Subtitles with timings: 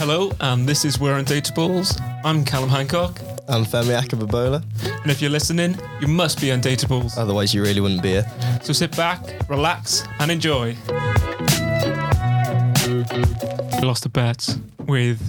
[0.00, 2.00] Hello, and this is We're Undateables.
[2.24, 4.64] I'm Kallum Hancock, I'm Femi Akababola.
[5.02, 7.18] and if you're listening, you must be Undateables.
[7.18, 8.26] Otherwise, you really wouldn't be here.
[8.62, 10.74] So sit back, relax, and enjoy.
[13.76, 15.20] We lost a bet with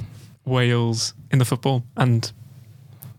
[0.46, 2.32] Wales in the football and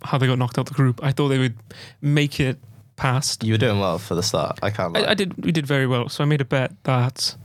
[0.04, 1.00] how they got knocked out the group.
[1.04, 1.58] I thought they would
[2.00, 2.58] make it
[2.96, 3.44] past.
[3.44, 4.58] You were doing well for the start.
[4.62, 4.96] I can't.
[4.96, 5.44] I, I did.
[5.44, 6.08] We did very well.
[6.08, 7.36] So I made a bet that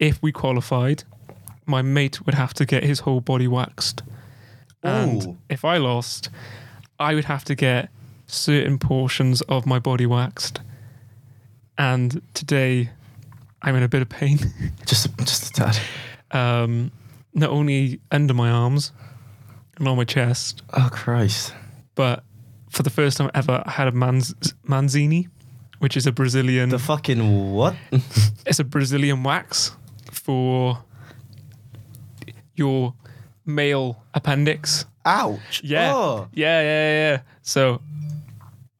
[0.00, 1.04] if we qualified,
[1.66, 4.02] my mate would have to get his whole body waxed,
[4.82, 5.36] and Ooh.
[5.48, 6.30] if I lost,
[6.98, 7.90] I would have to get
[8.26, 10.60] certain portions of my body waxed.
[11.76, 12.90] And today,
[13.62, 14.38] I'm in a bit of pain.
[14.86, 15.78] just, just a tad.
[16.30, 16.92] Um,
[17.32, 18.92] not only under my arms
[19.76, 21.54] and on my chest, Oh Christ!
[21.94, 22.22] but
[22.70, 24.34] for the first time ever, I had a manz-
[24.66, 25.28] manzini,
[25.78, 26.68] which is a Brazilian.
[26.68, 27.74] The fucking what?
[28.46, 29.76] it's a Brazilian wax
[30.10, 30.82] for
[32.56, 32.94] your
[33.46, 34.86] male appendix.
[35.04, 35.60] Ouch!
[35.62, 36.28] Yeah, Oh.
[36.32, 37.20] yeah, yeah, yeah.
[37.42, 37.80] So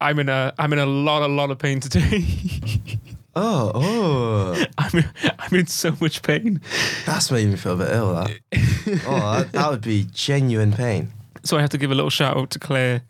[0.01, 2.25] I'm in a I'm in a lot, a lot of pain today.
[3.37, 5.03] Oh, oh, I'm
[5.41, 6.61] I'm in so much pain.
[7.05, 8.15] that's made me feel a bit ill.
[8.15, 8.31] That.
[9.09, 11.11] Oh, that, that would be genuine pain.
[11.43, 13.03] So I have to give a little shout out to Claire,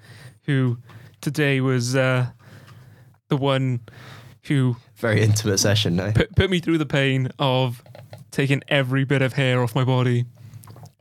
[0.45, 0.79] who
[1.21, 2.29] today was uh,
[3.29, 3.81] the one
[4.45, 6.11] who Very intimate session, no?
[6.13, 7.83] put, put me through the pain of
[8.31, 10.25] taking every bit of hair off my body.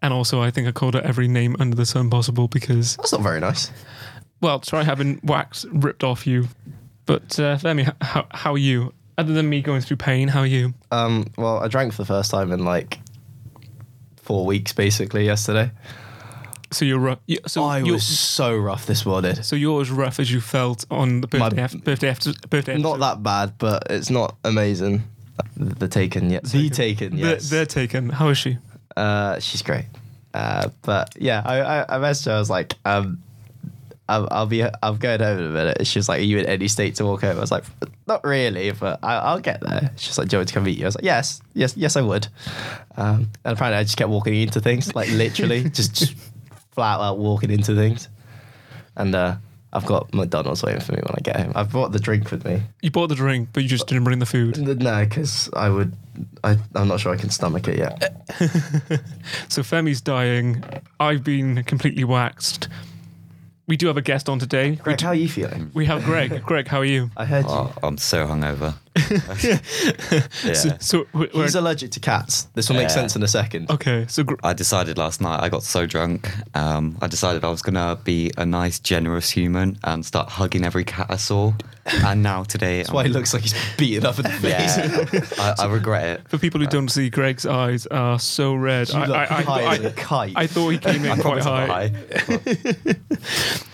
[0.03, 3.13] And also, I think I called her every name under the sun possible because That's
[3.13, 3.71] not very nice.
[4.41, 6.49] Well, try having wax ripped off you.
[7.05, 8.93] But uh, Femi, h- how how are you?
[9.17, 10.73] Other than me going through pain, how are you?
[10.91, 12.99] Um, well, I drank for the first time in like
[14.17, 15.71] four weeks, basically yesterday.
[16.71, 17.19] So you're rough.
[17.27, 19.35] You, so I you're, was so rough this morning.
[19.35, 22.77] so you're as rough as you felt on the My- birthday after, birthday after birthday.
[22.77, 25.03] Not that bad, but it's not amazing.
[25.55, 27.49] The taken, yeah, the taken, yes.
[27.49, 28.09] They're, taken.
[28.09, 28.57] How is she?
[28.95, 29.86] Uh, she's great.
[30.33, 32.34] Uh, but yeah, I, I, I messaged her.
[32.34, 33.22] I was like, um,
[34.09, 35.88] I'll, I'll be, I'm going home in a minute.
[35.88, 37.38] She was like, Are you in any state to walk home?
[37.38, 37.63] I was like,
[38.07, 39.91] Not really, but I, I'll get there.
[39.95, 40.85] She's like, Do you want to come meet you?
[40.85, 42.28] I was like, Yes, yes, yes, I would.
[42.97, 46.16] Um, and apparently, I just kept walking into things, like literally, just, just
[46.72, 48.09] flat out walking into things.
[48.96, 49.38] And uh,
[49.75, 51.51] I've got McDonald's waiting for me when I get home.
[51.56, 52.61] I've brought the drink with me.
[52.84, 54.57] You bought the drink, but you just didn't bring the food.
[54.57, 55.94] No, because I would,
[56.44, 58.22] I, I'm not sure I can stomach it yet.
[59.50, 60.63] So Femi's dying.
[61.00, 62.67] I've been completely waxed.
[63.67, 64.72] We do have a guest on today.
[64.72, 65.72] We, Greg, how are you feeling?
[65.73, 66.44] we have Greg.
[66.44, 67.09] Greg, how are you?
[67.17, 67.51] Oh, I heard you.
[67.51, 68.75] Oh, I'm so hungover.
[69.43, 70.53] yeah.
[70.53, 72.43] So, so we're, we're- He's allergic to cats.
[72.53, 72.93] This will make Yeah.
[72.95, 73.71] sense in a second.
[73.71, 74.05] okay.
[74.07, 77.61] So Gr- I decided last night, I got so drunk, um, I decided I was
[77.61, 81.53] going to be a nice, generous human and start hugging every cat I saw.
[81.85, 84.77] And now today, That's why he looks like he's beaten up in the face.
[84.77, 86.29] yeah, I, I regret it.
[86.29, 88.87] For people who don't see, Greg's eyes are so red.
[88.89, 90.33] You I, look I, I, high as a I, kite.
[90.37, 91.87] I thought he came in I quite promise I'm high.
[91.89, 92.95] high.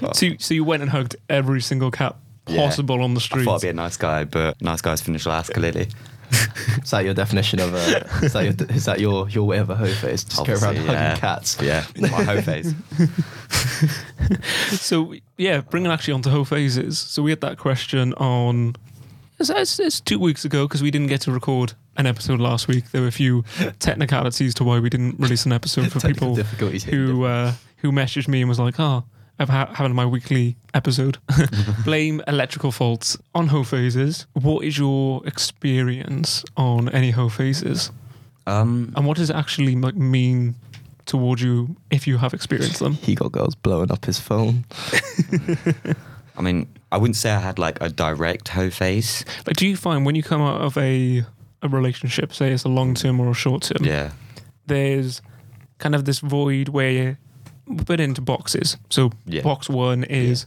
[0.13, 2.15] So, you- so you went and hugged every single cat
[2.49, 2.65] Yeah.
[2.65, 3.45] possible on the I street.
[3.45, 5.87] thought I'd be a nice guy, but nice guys finish last, clearly.
[6.83, 8.07] is that your definition of a?
[8.23, 10.23] Is that your, is that your, your way of a hoe face?
[10.23, 11.57] Just go around Obviously, hugging cats.
[11.61, 12.73] Yeah, my whole face.
[14.71, 16.99] So yeah, bringing actually onto hoe phases.
[16.99, 18.75] So we had that question on.
[19.39, 22.67] It's, it's, it's two weeks ago because we didn't get to record an episode last
[22.67, 22.91] week.
[22.91, 23.43] There were a few
[23.79, 26.83] technicalities to why we didn't release an episode for people difficulties.
[26.83, 29.03] who uh, who messaged me and was like, "Oh,
[29.39, 31.17] I'm ha- having my weekly episode.
[31.85, 34.27] Blame electrical faults on hoe phases.
[34.33, 37.91] What is your experience on any hoe phases,
[38.47, 40.55] Um, and what does it actually like mean
[41.05, 44.65] towards you if you have experienced them?" He got girls blowing up his phone.
[46.37, 49.25] I mean, I wouldn't say I had like a direct hoe phase.
[49.45, 51.23] Like, do you find when you come out of a
[51.61, 54.11] a relationship, say it's a long term or a short term, Yeah.
[54.67, 55.21] there's
[55.77, 57.17] kind of this void where
[57.85, 58.77] put into boxes.
[58.89, 59.41] So Yeah.
[59.41, 60.45] box one is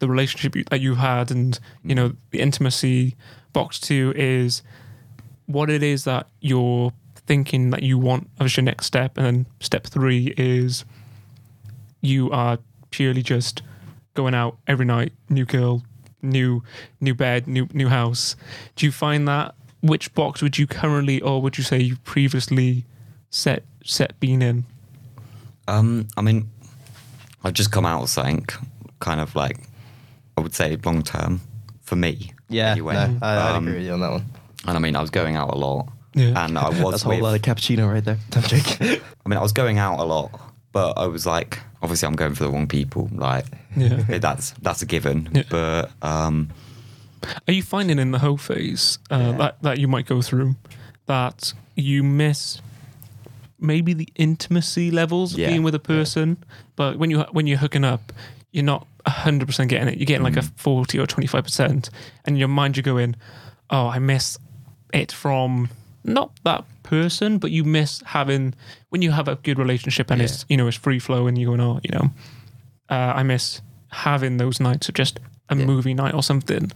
[0.00, 3.14] the relationship you, that you had, and you know the intimacy.
[3.52, 4.62] Box two is
[5.46, 6.92] what it is that you're
[7.26, 10.84] thinking that you want as your next step, and then step three is
[12.00, 12.58] you are
[12.90, 13.62] purely just
[14.14, 15.82] going out every night, new girl,
[16.22, 16.62] new
[17.00, 18.36] new bed, new new house.
[18.76, 22.84] Do you find that which box would you currently or would you say you previously
[23.30, 24.64] set set been in?
[25.66, 26.50] Um, I mean,
[27.44, 28.46] I've just come out of something
[29.00, 29.58] kind of like,
[30.36, 31.40] I would say long term
[31.82, 32.32] for me.
[32.48, 32.94] Yeah, anyway.
[32.94, 34.24] no, I, I Um, agree with you on that one.
[34.66, 35.88] And I mean, I was going out a lot.
[36.14, 36.44] Yeah.
[36.44, 38.18] And I was That's a whole with, lot of cappuccino right there.
[38.34, 39.00] I'm joking.
[39.26, 40.30] I mean, I was going out a lot,
[40.72, 43.08] but I was like, obviously, I'm going for the wrong people.
[43.12, 43.46] Like,
[43.76, 43.96] Yeah.
[44.20, 45.28] that's that's a given.
[45.32, 45.42] Yeah.
[45.50, 46.50] But um,
[47.48, 49.32] Are you finding in the hoe phase uh, Yeah.
[49.38, 50.54] that that you might go through
[51.06, 52.60] that you miss
[53.58, 56.36] maybe the intimacy levels of Yeah, being with a person,
[56.76, 58.12] but when you when you're hooking up,
[58.52, 59.98] you're not hundred percent getting it.
[59.98, 60.50] You're getting like a Mm.
[60.56, 61.90] forty or twenty five percent,
[62.24, 63.16] and in your mind you're going,
[63.70, 64.38] "Oh, I miss
[64.92, 65.68] it from
[66.04, 68.54] not that person, but you miss having
[68.90, 71.56] when you have a good relationship and it's you know it's free flow and you're
[71.56, 72.10] going, oh, you know,
[72.90, 75.18] uh, I miss having those nights of just
[75.48, 75.64] a Yeah.
[75.64, 76.70] movie night or something.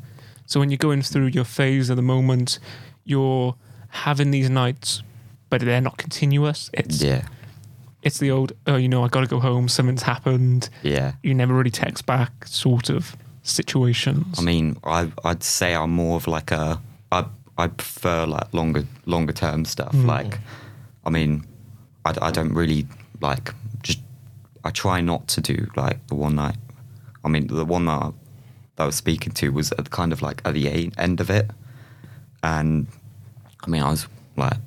[0.46, 2.58] So when you're going through your phase at the moment,
[3.04, 3.54] you're
[3.90, 5.02] having these nights,
[5.50, 6.70] but they're not continuous.
[6.72, 7.22] It's Yeah.
[8.02, 9.68] It's the old, oh, you know, I got to go home.
[9.68, 10.68] Something's happened.
[10.82, 11.12] Yeah.
[11.22, 14.38] You never really text back, sort of situations.
[14.38, 16.80] I mean, I I'd say I'm more of like a
[17.10, 19.92] I I prefer like longer longer term stuff.
[19.92, 20.06] Mm.
[20.06, 20.38] Like,
[21.04, 21.44] I mean,
[22.04, 22.86] I, I don't really
[23.20, 23.52] like
[23.82, 24.00] just
[24.64, 26.56] I try not to do like the one night.
[27.24, 28.10] I mean, the one that I,
[28.76, 31.50] that I was speaking to was at kind of like at the end of it,
[32.42, 32.86] and
[33.64, 34.06] I mean, I was
[34.36, 34.58] like,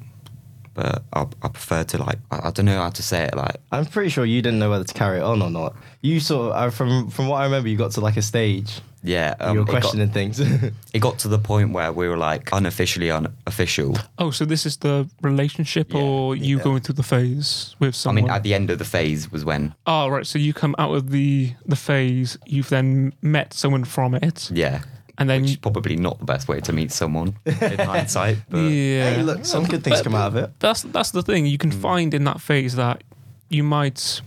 [0.73, 3.57] but I, I prefer to like I, I don't know how to say it like
[3.71, 5.75] I'm pretty sure you didn't know whether to carry it on or not.
[6.01, 8.81] You sort of, uh, from from what I remember, you got to like a stage.
[9.03, 9.35] yeah.
[9.39, 10.39] and you um, were it got- questioning things.
[10.93, 13.97] It got to the point where we were like unofficially unofficial.
[14.17, 16.63] oh, so this is the relationship Yeah, or you yeah.
[16.63, 18.23] going through the phase with someone?
[18.23, 20.75] I mean, at the end of the phase was when, Oh right, so you come
[20.77, 24.81] out of the the phase, you've then met someone from it, yeah,
[25.17, 28.37] and then which is probably not the best way to meet someone in hindsight.
[28.49, 30.51] But yeah, hey, look, some good things come out of it.
[30.59, 31.45] that's that's the thing.
[31.45, 31.81] You can mm.
[31.81, 33.03] find in that phase that
[33.49, 34.21] you might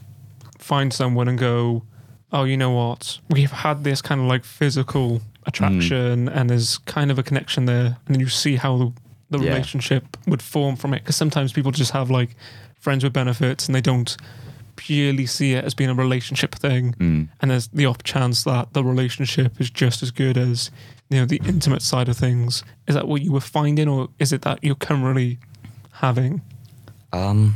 [0.59, 1.83] find someone and go,
[2.33, 3.19] oh, you know what?
[3.31, 5.23] We've had this kind of like physical mm.
[5.47, 8.93] attraction, and there's kind of a connection there, and then you see how the,
[9.31, 9.53] the Yeah.
[9.53, 11.01] relationship would form from it.
[11.03, 12.37] Because sometimes people just have like
[12.79, 14.17] friends with benefits, and they don't
[14.77, 16.95] purely see it as being a relationship thing.
[16.95, 17.29] Mm.
[17.41, 20.71] And there's the off chance that the relationship is just as good as
[21.11, 22.65] you know the intimate side of things.
[22.87, 25.39] Is that what you were finding, or is it that you're currently
[25.93, 26.43] having?
[27.13, 27.55] um,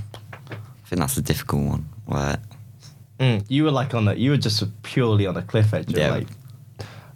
[0.51, 1.89] I think that's a difficult one.
[2.07, 2.39] Where
[3.19, 5.91] Mm, you were like on the, you were just purely on a cliff edge.
[5.91, 6.11] Yeah.
[6.13, 6.29] Like,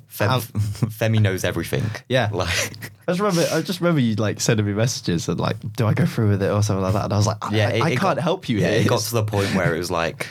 [0.08, 1.84] Fem, Femi knows everything.
[2.08, 2.28] Yeah.
[2.32, 5.86] like I just remember, I just remember you like sending me messages and like, do
[5.86, 7.04] I go through with it or something like that?
[7.04, 8.70] And I was like, I, yeah, I, it- I it can't got- help you Yeah,
[8.70, 8.80] here.
[8.80, 10.26] it got to the point where it was like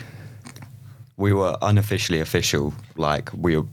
[1.16, 2.74] we were unofficially official.
[2.96, 3.66] Like we were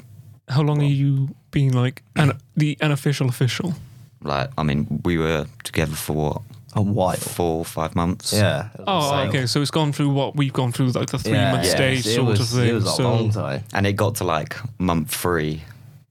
[0.47, 3.73] How long are you being like an, the unofficial official?
[4.21, 6.41] like, I mean, we were together for what
[6.75, 7.15] a while.
[7.15, 8.33] four, five months.
[8.33, 8.69] Yeah.
[8.85, 9.45] Oh, So- okay.
[9.47, 12.05] So it's gone through what we've gone through, like the three Yeah, month yeah, stage
[12.05, 12.69] it sort was, of thing.
[12.69, 13.63] It was a so long time.
[13.73, 15.63] and it got to like month three,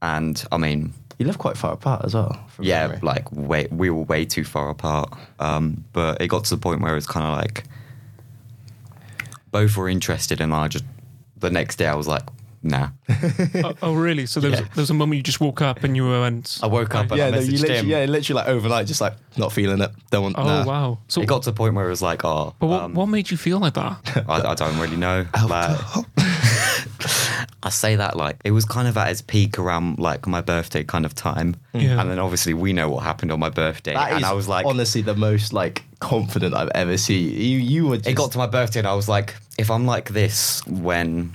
[0.03, 2.38] and I mean, You live quite far apart as well.
[2.61, 3.00] yeah, memory.
[3.03, 5.12] like way we were way too far apart.
[5.41, 7.65] Um, but it got to the point where it was kind of like
[9.50, 10.85] both were interested, and I just
[11.37, 12.23] the next day I was like,
[12.62, 12.91] nah.
[13.55, 14.26] oh, oh, really?
[14.26, 14.67] So there was, Yeah.
[14.75, 16.59] there was a moment you just woke up and you went.
[16.62, 17.88] I woke up and yeah, I no, you literally, him.
[17.88, 19.91] yeah, literally like overnight, just like not feeling it.
[20.11, 20.38] Don't want.
[20.38, 20.64] Oh nah.
[20.64, 20.99] wow!
[21.09, 23.06] So, it got to the point where it was like, oh, but what, um, what
[23.06, 24.25] made you feel like that?
[24.29, 25.26] I, I don't really know.
[25.49, 25.79] Like,
[27.62, 30.85] I say that like it was kind of at its peak around like my birthday
[30.85, 32.00] kind of time, Yeah.
[32.00, 34.49] and then obviously we know what happened on my birthday, That and is I was
[34.49, 37.31] like, honestly the most like confident I've ever seen.
[37.31, 37.97] You, you were.
[37.97, 41.35] Just, it got to my birthday, and I was like, if I'm like this when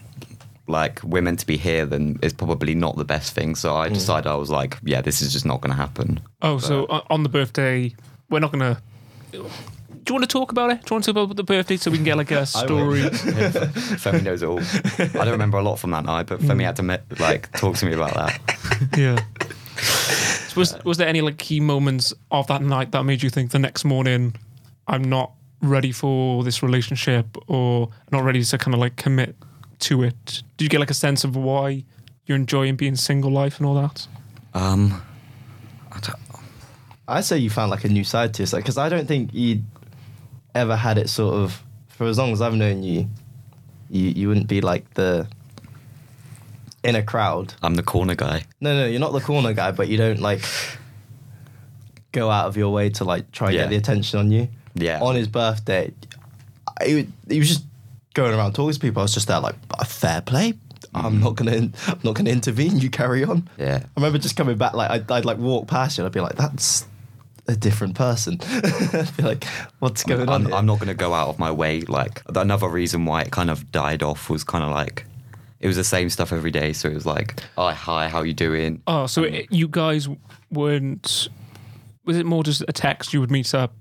[0.67, 3.55] like we're meant to be here, then it's probably not the best thing.
[3.55, 3.79] So Mm.
[3.81, 6.21] I decided I was like, yeah, this is just not going to happen.
[6.41, 7.93] Oh, so on on the birthday,
[8.29, 8.81] we're not gonna.
[9.31, 9.49] Do
[10.11, 10.81] you want to talk about it?
[10.83, 12.45] Do you want to talk about the birthday so we can get like a will.
[12.45, 13.01] story?
[14.01, 14.59] Femi knows it all.
[14.99, 17.77] I don't remember a lot from that night, but Femi had to me- like talk
[17.77, 18.39] to me about that.
[18.97, 19.19] yeah.
[19.79, 23.51] So was was there any like key moments of that night that made you think
[23.51, 24.35] the next morning,
[24.87, 25.31] I'm not
[25.61, 29.35] ready for this relationship or not ready to kind of like commit
[29.79, 30.43] to it?
[30.57, 31.85] Did you get like a sense of why
[32.25, 34.07] you're enjoying being single life and all that?
[34.53, 35.01] Um,
[35.91, 36.19] I don't,
[37.07, 39.63] I say you found like a new side to yourself because I don't think you'd
[40.55, 43.07] ever had it sort of for as long as I've known you.
[43.89, 45.27] You you wouldn't be like the
[46.83, 47.53] in a crowd.
[47.61, 48.43] I'm the corner guy.
[48.59, 50.43] No, no, you're not the corner guy, but you don't like
[52.11, 53.63] go out of your way to like try and Yeah.
[53.63, 54.49] get the attention on you.
[54.75, 54.99] Yeah.
[55.01, 55.93] On his birthday,
[56.81, 57.65] would- he was just
[58.13, 59.01] going around talking to people.
[59.01, 59.55] I was just there like,
[59.85, 60.53] fair play.
[60.95, 61.23] I'm mm-hmm.
[61.23, 62.79] not gonna, I'm not gonna intervene.
[62.79, 63.49] You carry on.
[63.57, 63.79] Yeah.
[63.83, 66.19] I remember just coming back, like I'd, I'd like walk past you, and I'd be
[66.19, 66.85] like, "That's
[67.47, 68.39] a different person."
[68.93, 69.43] I'd be like,
[69.79, 71.81] "What's going on?" I'm, here?" I'm not going to go out of my way.
[71.81, 75.05] Like another reason why it kind of died off was kind of like
[75.59, 76.73] it was the same stuff every day.
[76.73, 78.81] So it was like, oh, hi, how you doing?
[78.85, 80.09] Oh, so it, you guys
[80.51, 81.29] weren't.
[82.05, 83.13] Was it more just a text?
[83.13, 83.73] You would meet up,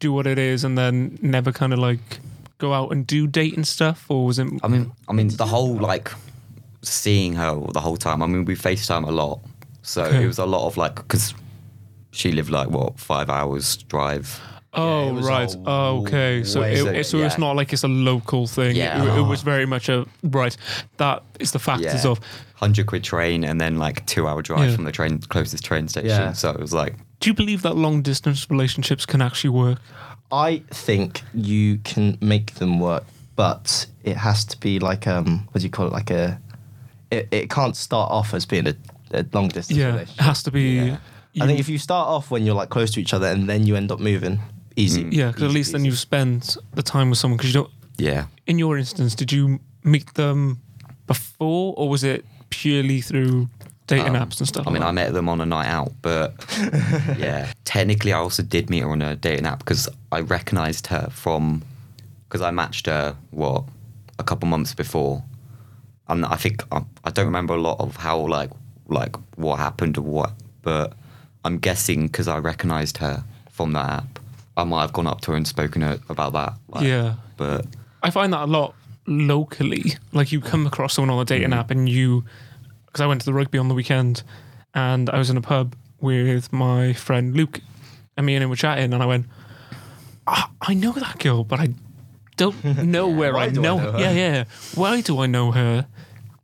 [0.00, 2.20] do what it is, and then never kind of like
[2.58, 4.48] go out and do date and stuff, or was it?
[4.62, 6.10] I mean, I mean the whole like
[6.82, 8.22] seeing her the whole time.
[8.22, 9.40] I mean, we FaceTime a lot,
[9.82, 10.24] so Okay.
[10.24, 11.34] it was a lot of like because
[12.10, 14.40] she lived like what five hours drive.
[14.74, 15.56] Oh it was right.
[15.66, 16.44] Oh, okay.
[16.44, 18.76] So way- it, So, it- so it's not like it's a local thing.
[18.76, 19.02] Yeah.
[19.02, 20.54] It, it was very much a right.
[20.98, 22.10] That is the factors Yeah.
[22.10, 22.20] of.
[22.54, 24.74] Hundred quid train and then like two hour drive Yeah.
[24.76, 26.08] from the train closest train station.
[26.10, 26.32] Yeah.
[26.32, 29.78] So it was like Do you believe that long distance relationships can actually work?
[30.30, 33.04] I think you can make them work,
[33.36, 35.92] but it has to be like um, what do you call it?
[35.92, 36.38] Like a,
[37.10, 38.74] it, it can't start off as being a,
[39.12, 40.94] a long distance Yeah, it has to be.
[41.38, 41.44] Yeah.
[41.44, 43.48] you- I think if you start off when you're like close to each other and
[43.48, 44.40] then you end up moving,
[44.76, 45.04] easy.
[45.04, 45.12] Mm.
[45.12, 45.86] yeah, because at Easy least then peasy.
[45.86, 47.36] you spend the time with someone.
[47.36, 47.70] Because you don't.
[47.96, 48.26] yeah.
[48.46, 50.58] In your instance, did you meet them
[51.06, 53.48] before, or was it purely through
[53.86, 54.66] dating Um, apps and stuff?
[54.66, 56.34] I mean, like I met them on a night out, but
[57.18, 61.08] yeah, technically, I also did meet her on a dating app because I recognized her
[61.10, 61.62] from
[62.28, 63.64] because I matched her what
[64.18, 65.22] a couple months before,
[66.08, 68.50] and I think I, I don't remember a lot of how like
[68.88, 70.94] like what happened or what, but
[71.44, 74.18] I'm guessing because I recognized her from that app,
[74.56, 76.54] I might have gone up to her and spoken to her about that.
[76.68, 77.14] like, Yeah.
[77.36, 77.66] but
[78.02, 78.74] I find that a lot
[79.06, 79.94] locally.
[80.12, 81.56] Like you come across someone on a dating Mm.
[81.56, 82.24] app and you,
[82.86, 84.22] because I went to the rugby on the weekend
[84.74, 87.60] and I was in a pub with my friend Luke
[88.16, 89.26] and me and him were chatting and I went,
[90.26, 91.70] "Ah, I know that girl, but I
[92.36, 93.98] don't know where I do I know, know her?
[94.00, 94.44] Yeah, yeah.
[94.74, 95.86] Why do I know her?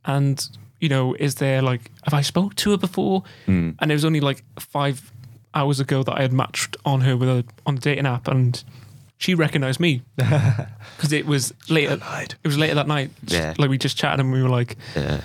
[0.05, 0.47] And,
[0.85, 3.23] you know, is there like, have I spoke to her before?
[3.47, 3.75] Mm.
[3.79, 5.11] And it was only like five
[5.55, 8.63] hours ago that I had matched on her with a, on the dating app and
[9.17, 11.97] she recognized me because it was later.
[12.43, 13.09] It was later that night.
[13.25, 13.55] Yeah.
[13.57, 15.21] like we just chatted and we were like, yeah,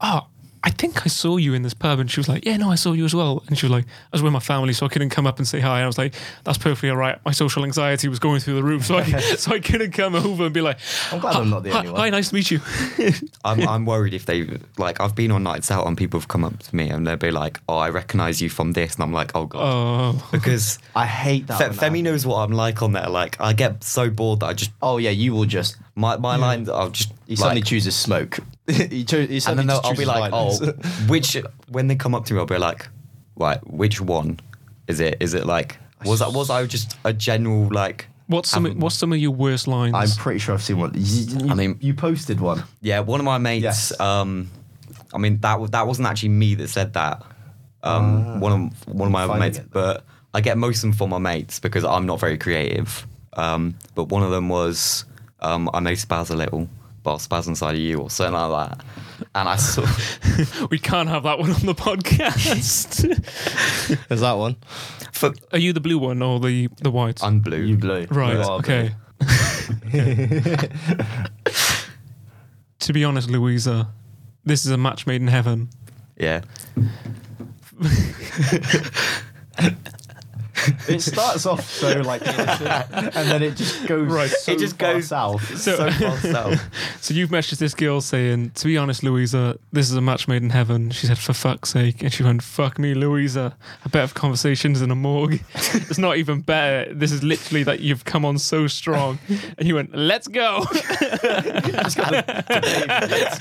[0.00, 0.28] "Oh,
[0.64, 2.76] I think I saw you in this pub." And she was like, "Yeah, no, I
[2.76, 4.88] saw you as well." And she was like, "I was with my family, so I
[4.88, 6.14] couldn't come up and say hi." And I was like,
[6.44, 9.04] "That's perfectly all right." My social anxiety was going through the roof, so I
[9.36, 10.78] so I couldn't come over and be like,
[11.10, 12.00] I'm glad I'm not the hi, only one.
[12.00, 12.60] hi, nice to meet you."
[13.44, 14.46] I'm I'm worried if they
[14.78, 17.16] like I've been on nights out and people have come up to me and they'll
[17.16, 20.78] be like, "Oh, I recognize you from this," and I'm like, "Oh god," Oh, because
[20.94, 21.58] I hate that.
[21.74, 23.08] Fe- Femi knows what I'm like on there.
[23.08, 25.76] Like I get so bored that I just Oh yeah, you will just.
[25.96, 28.38] my my lines I'll just He suddenly like, chooses smoke.
[28.90, 30.60] he, cho- he and then they'll- I'll be like, violence.
[30.62, 30.72] "Oh,
[31.08, 31.36] which?"
[31.68, 32.88] When they come up to me, I'll be like,
[33.36, 34.38] "Right, which one
[34.88, 35.16] is it?
[35.20, 38.94] Is it like was that was I just a general like?" what's some haven't- what's
[38.94, 39.94] some of your worst lines?
[39.94, 40.92] I'm pretty sure I've seen one.
[40.94, 42.62] You, I mean- you posted one.
[42.80, 43.62] Yeah, one of my mates.
[43.64, 44.00] Yes.
[44.00, 44.50] Um,
[45.12, 47.22] I mean that wa- that wasn't actually me that said that.
[47.82, 49.70] Um, one of one of my other Finding mates, it.
[49.72, 53.06] but I get most of them from my mates because I'm not very creative.
[53.34, 55.04] Um, but one of them was
[55.40, 56.68] um, I may spaz a little,
[57.02, 58.84] but I'll spaz inside of you or something like that.
[59.34, 59.86] And I saw
[60.70, 63.04] we can't have that one on the podcast.
[64.10, 64.56] Is that one?
[65.12, 67.22] for, Are you the blue one or the the white?
[67.22, 67.62] I'm blue.
[67.62, 68.06] You blue.
[68.10, 68.34] Right.
[68.34, 68.92] You are Okay.
[72.80, 73.88] to be honest, Louisa,
[74.44, 75.68] this is a match made in heaven.
[76.16, 76.42] Yeah.
[80.88, 84.30] It starts off so like and then it just goes Right.
[84.30, 85.58] so It just far goes- south.
[85.58, 86.60] So- so far south.
[87.00, 90.42] So you've messaged this girl saying, "To be honest, Louisa, this is a match made
[90.42, 93.56] in heaven." She said, "For fuck's sake," and she went, "Fuck me, Louisa.
[93.84, 95.40] I bet have conversations in a morgue.
[95.54, 96.92] it's not even better.
[96.94, 99.18] This is literally that you've come on so strong."
[99.58, 102.44] And you went, "Let's go." Just got the-
[103.10, 103.38] let's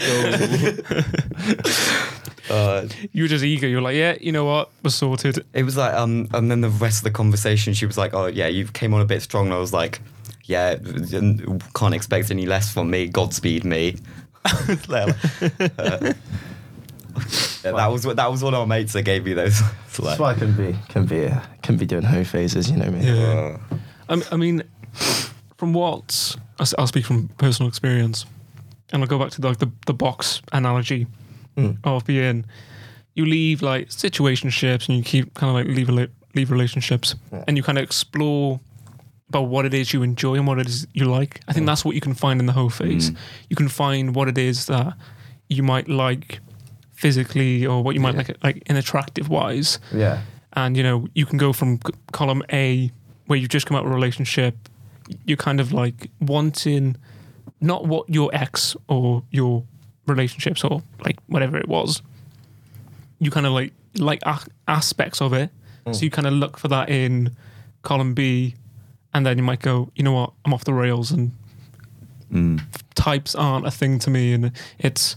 [2.07, 2.11] go.
[2.51, 3.67] Uh, you were just eager.
[3.67, 4.70] You were like, "Yeah, you know what?
[4.84, 7.98] We're sorted." It was like, um, and then the rest of the conversation, she was
[7.98, 10.01] like, "Oh yeah, you came on a bit strong." And I was like,
[10.46, 10.75] "Yeah,
[11.74, 13.08] can't expect any less from me.
[13.08, 13.98] Godspeed me."
[14.89, 16.13] Uh,
[17.63, 19.60] yeah, that was what that was one of our mates that gave me those.
[19.88, 22.70] It's like, That's why I can be can be uh, can be doing hoe phases.
[22.72, 23.05] You know me.
[23.05, 23.58] Yeah.
[23.72, 23.75] uh,
[24.10, 24.63] I m- I mean,
[25.58, 28.25] from what I'll s- I'll speak from personal experience,
[28.91, 31.05] and I'll go back to like the, the box analogy
[31.58, 31.77] Mm.
[31.84, 32.46] of being
[33.15, 37.43] you leave like situationships and you keep kind of like leave rela- leave relationships Yeah.
[37.48, 38.60] and you kind of explore
[39.29, 41.41] about what it is you enjoy and what it is you like.
[41.48, 41.67] I think Mm.
[41.67, 43.12] that's what you can find in the hoe phase.
[43.12, 43.17] Mm.
[43.50, 44.93] You can find what it is that
[45.50, 46.39] you might like
[46.93, 48.17] physically or what you might Yeah.
[48.27, 50.22] like like in attractive wise Yeah.
[50.53, 52.91] and you know you can go from c- column A
[53.27, 54.55] where you've just come out of a relationship,
[55.25, 56.96] you're kind of like wanting
[57.60, 59.63] not what your ex or your
[60.12, 62.01] relationships or like whatever it was.
[63.20, 65.50] You kind of like like a- aspects of it,
[65.94, 67.36] so you kind of look for that in
[67.82, 68.56] column B,
[69.13, 71.32] and then you might go, you know what, I'm off the rails, and
[72.32, 72.62] mm,
[72.96, 75.15] types aren't a thing to me, and it's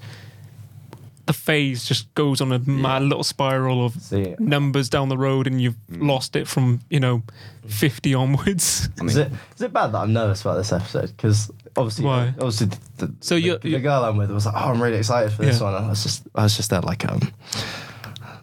[1.27, 5.47] the phase just goes on a mad little spiral of See, numbers down the road
[5.47, 7.23] and you've lost it from you know
[7.67, 11.09] 50 onwards I is it is it bad that I'm nervous about this episode?
[11.17, 12.29] Because obviously, Why?
[12.39, 15.45] obviously, the, So the, the girl I'm with was like, "Oh, I'm really excited for
[15.45, 15.73] this Yeah.
[15.73, 17.21] one." I was just, I was just there like, um,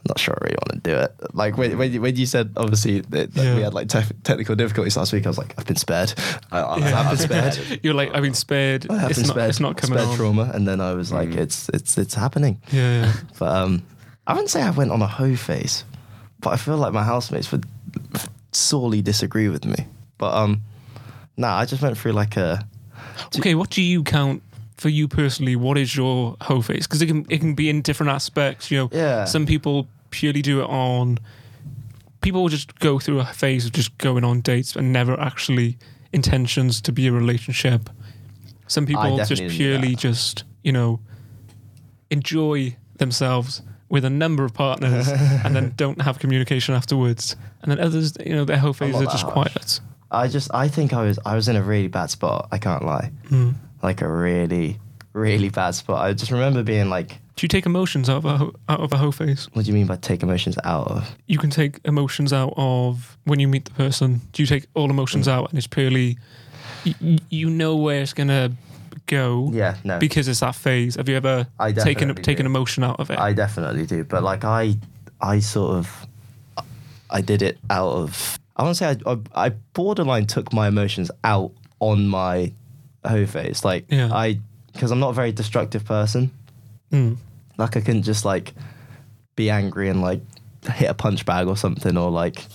[0.08, 1.16] not sure I really want to do it.
[1.36, 3.56] Like when when you, when you said obviously that, that Yeah.
[3.56, 6.14] we had like te- technical difficulties last week, I was like, I've been spared.
[6.52, 7.00] I, I, Yeah.
[7.00, 7.80] I've been spared.
[7.84, 8.90] You're like, I've been spared.
[8.90, 9.50] I have It's been not, spared.
[9.50, 10.18] it's not coming spared on.
[10.18, 12.62] trauma, and then I was like, it's it's it's happening.
[12.72, 13.14] Yeah, yeah.
[13.40, 13.84] But um,
[14.28, 15.84] I wouldn't say I went on a hoe phase,
[16.40, 17.66] but I feel like my housemates would
[18.52, 19.86] sorely disagree with me.
[20.18, 20.62] But um,
[21.38, 22.66] nah, I just went through like a
[23.38, 24.42] Okay, what do you count
[24.82, 25.56] for you personally?
[25.56, 26.88] What is your hoe phase?
[26.88, 28.72] Because it can it can be in different aspects.
[28.72, 29.26] You know, Yeah.
[29.26, 31.20] Some people purely do it on.
[32.22, 35.78] People will just go through a phase of just going on dates and never actually
[36.14, 37.90] intentions to be a relationship.
[38.68, 41.00] Some people just purely just you know
[42.10, 45.08] enjoy themselves with a number of partners
[45.44, 47.36] and then don't have communication afterwards.
[47.62, 49.34] And then others, you know, their hoe phase are just harsh.
[49.34, 49.80] quiet.
[50.10, 52.48] I just I think I was I was in a really bad spot.
[52.52, 53.56] I can't lie, Mm.
[53.84, 54.80] Like a really
[55.14, 56.06] really bad spot.
[56.06, 58.94] I just remember being like, Do you take emotions out of a ho- out of
[58.94, 59.50] a hoe phase?
[59.54, 63.18] "What do you mean by take emotions out of?" you can take emotions out of
[63.26, 64.22] when you meet the person.
[64.32, 65.32] Do you take all emotions Mm.
[65.34, 66.18] out and it's purely
[66.86, 68.52] y- you know where it's gonna
[69.08, 70.96] go Yeah, no, because it's that phase?
[70.96, 72.50] Have you ever I taken definitely taken do.
[72.52, 73.20] emotion out of it?
[73.20, 74.04] I definitely do.
[74.06, 74.78] But like I
[75.20, 76.08] I sort of
[77.10, 80.68] I did it out of I want to say I, I I borderline took my
[80.70, 82.54] emotions out on my
[83.06, 83.64] hoe phase.
[83.66, 84.10] Like Yeah.
[84.14, 84.40] I
[84.74, 86.32] because I'm not a very destructive person.
[86.92, 87.18] Mm.
[87.58, 88.54] Like I couldn't just like
[89.36, 90.22] be angry and like
[90.74, 92.46] hit a punch bag or something or like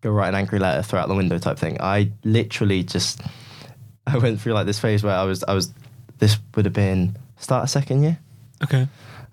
[0.00, 1.76] go write an angry letter, throw it out the window type thing.
[1.80, 3.20] I literally just
[4.06, 5.72] I went through like this phase where I was I was
[6.18, 8.18] this would have been start of second year.
[8.62, 8.88] Okay,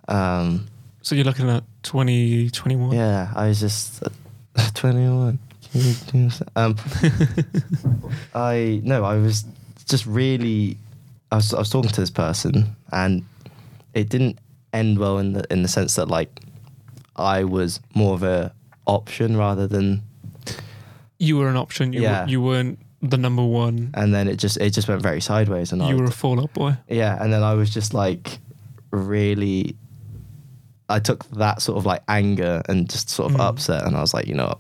[0.08, 0.68] Um
[1.02, 2.92] so you're looking at 2021.
[2.96, 4.10] yeah, I was just uh,
[4.74, 5.40] 21.
[5.72, 6.42] Can you do this?
[6.56, 6.76] Um
[8.34, 9.46] I no, I was
[9.88, 10.78] just really
[11.32, 13.24] I was I was talking to this person and
[13.94, 14.40] it didn't
[14.74, 16.40] end well in the in the sense that like
[17.16, 18.54] I was more of a
[18.88, 20.02] option rather than
[21.18, 21.94] You were an option.
[21.94, 22.24] You Yeah.
[22.26, 23.92] were, you weren't the number one.
[23.94, 26.54] and then it just it just went very sideways and You was- were a fallout
[26.54, 26.78] boy.
[26.90, 28.40] yeah and then I was just like
[28.92, 29.76] really
[30.90, 33.44] I took that sort of like anger and just sort of Mm.
[33.50, 34.60] upset and I was like you know what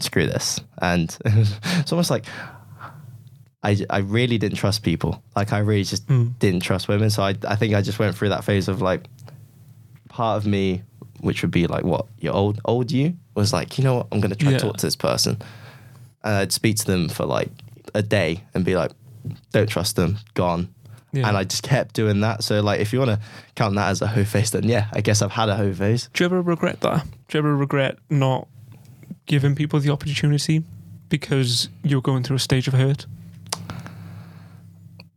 [0.00, 2.26] screw this and it's almost like
[3.64, 6.38] I, I really didn't trust people like I really just Mm.
[6.38, 9.02] didn't trust women so I, I think I just went through that phase of like
[10.08, 10.82] part of me
[11.20, 14.20] which would be like what your old old you was like you know what I'm
[14.20, 14.58] gonna try Yeah.
[14.58, 15.40] to talk to this person
[16.22, 17.50] and I'd speak to them for like
[17.94, 18.92] a day and be like
[19.52, 20.68] don't trust them gone
[21.12, 21.28] Yeah.
[21.28, 22.42] and I just kept doing that.
[22.44, 23.20] So like, if you want to
[23.54, 26.08] count that as a hoe phase, then yeah, I guess I've had a hoe phase.
[26.12, 27.04] Do you ever regret that?
[27.28, 28.48] Do you ever regret not
[29.26, 30.64] giving people the opportunity
[31.08, 33.06] because you're going through a stage of hurt?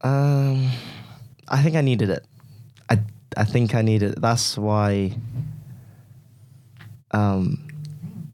[0.07, 0.71] Um,
[1.49, 2.25] I think I needed it.
[2.89, 2.99] I
[3.35, 4.13] I think I needed.
[4.13, 4.21] It.
[4.21, 5.17] That's why.
[7.11, 7.67] Um,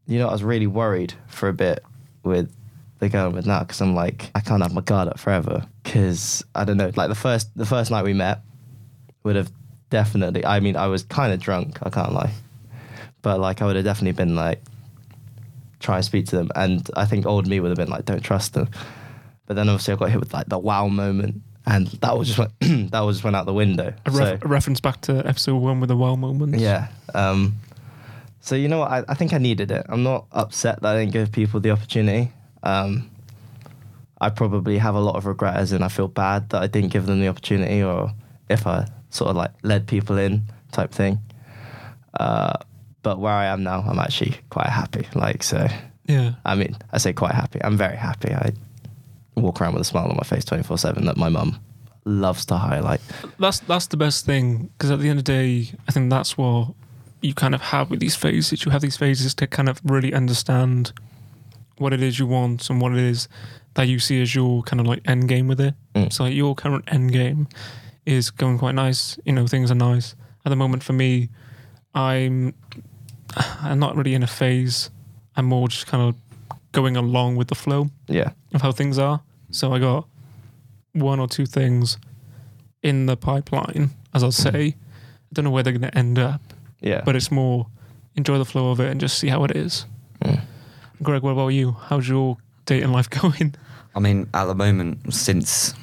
[0.06, 1.84] you know, I was really worried for a bit
[2.24, 2.54] with
[3.00, 6.44] the girl with now because I'm like, I can't have my guard up forever because
[6.54, 6.92] I don't know.
[6.96, 8.42] Like the first the first night we met
[9.24, 9.52] would have
[9.90, 10.46] definitely.
[10.46, 11.80] I mean, I was kind of drunk.
[11.82, 12.34] I can't lie,
[13.24, 14.62] but like I would have definitely been like,
[15.80, 18.24] try and speak to them, and I think old me would have been like, don't
[18.24, 18.70] trust them.
[19.48, 22.40] But then obviously I got hit with like the wow moment, and that was just
[22.40, 22.52] went
[22.92, 23.94] that was just went out the window.
[24.06, 26.60] A, ref- So- a reference back to episode one with the wow moments.
[26.60, 26.88] yeah.
[27.14, 27.56] Um,
[28.42, 28.92] so you know what?
[28.92, 29.86] I, I think I needed it.
[29.88, 32.32] I'm not upset that I didn't give people the opportunity.
[32.64, 33.10] Um,
[34.20, 36.92] I probably have a lot of regret, as in I feel bad that I didn't
[36.92, 38.12] give them the opportunity, or
[38.50, 41.20] if I sort of like led people in type thing.
[42.20, 42.54] Uh,
[43.02, 45.08] but where I am now, I'm actually quite happy.
[45.16, 45.68] Like so,
[46.08, 46.34] Yeah.
[46.46, 47.60] I mean, I say quite happy.
[47.64, 48.34] I'm very happy.
[48.34, 48.54] I
[49.36, 51.60] walk around with a smile on my face 24 seven that my mum
[52.06, 53.02] loves to highlight.
[53.40, 56.38] That's that's the best thing because at the end of the day, I think that's
[56.38, 56.74] what
[57.22, 58.66] you kind of have with these phases.
[58.66, 60.92] You have these phases to kind of really understand
[61.78, 63.28] what it is you want and what it is
[63.76, 65.74] that you see as your kind of like end game with it.
[65.96, 66.12] Mm.
[66.12, 67.48] So like your current end game
[68.06, 69.18] is going quite nice.
[69.26, 70.16] You know, things are nice
[70.46, 71.30] at the moment for me.
[71.96, 72.54] I'm
[73.36, 74.90] I'm not really in a phase.
[75.36, 76.16] I'm more just kind of
[76.74, 78.32] going along with the flow Yeah.
[78.54, 79.22] of how things are.
[79.52, 80.06] So I got
[80.92, 81.98] one or two things
[82.82, 84.76] in the pipeline, as I'll say.
[84.76, 86.42] I don't know where they're going to end up,
[86.82, 87.02] Yeah.
[87.06, 87.68] but it's more
[88.16, 89.86] enjoy the flow of it and just see how it is.
[90.24, 90.42] Mm.
[91.02, 91.72] Greg, what about you?
[91.88, 93.56] How's your dating life going?
[93.96, 95.74] I mean, at the moment, since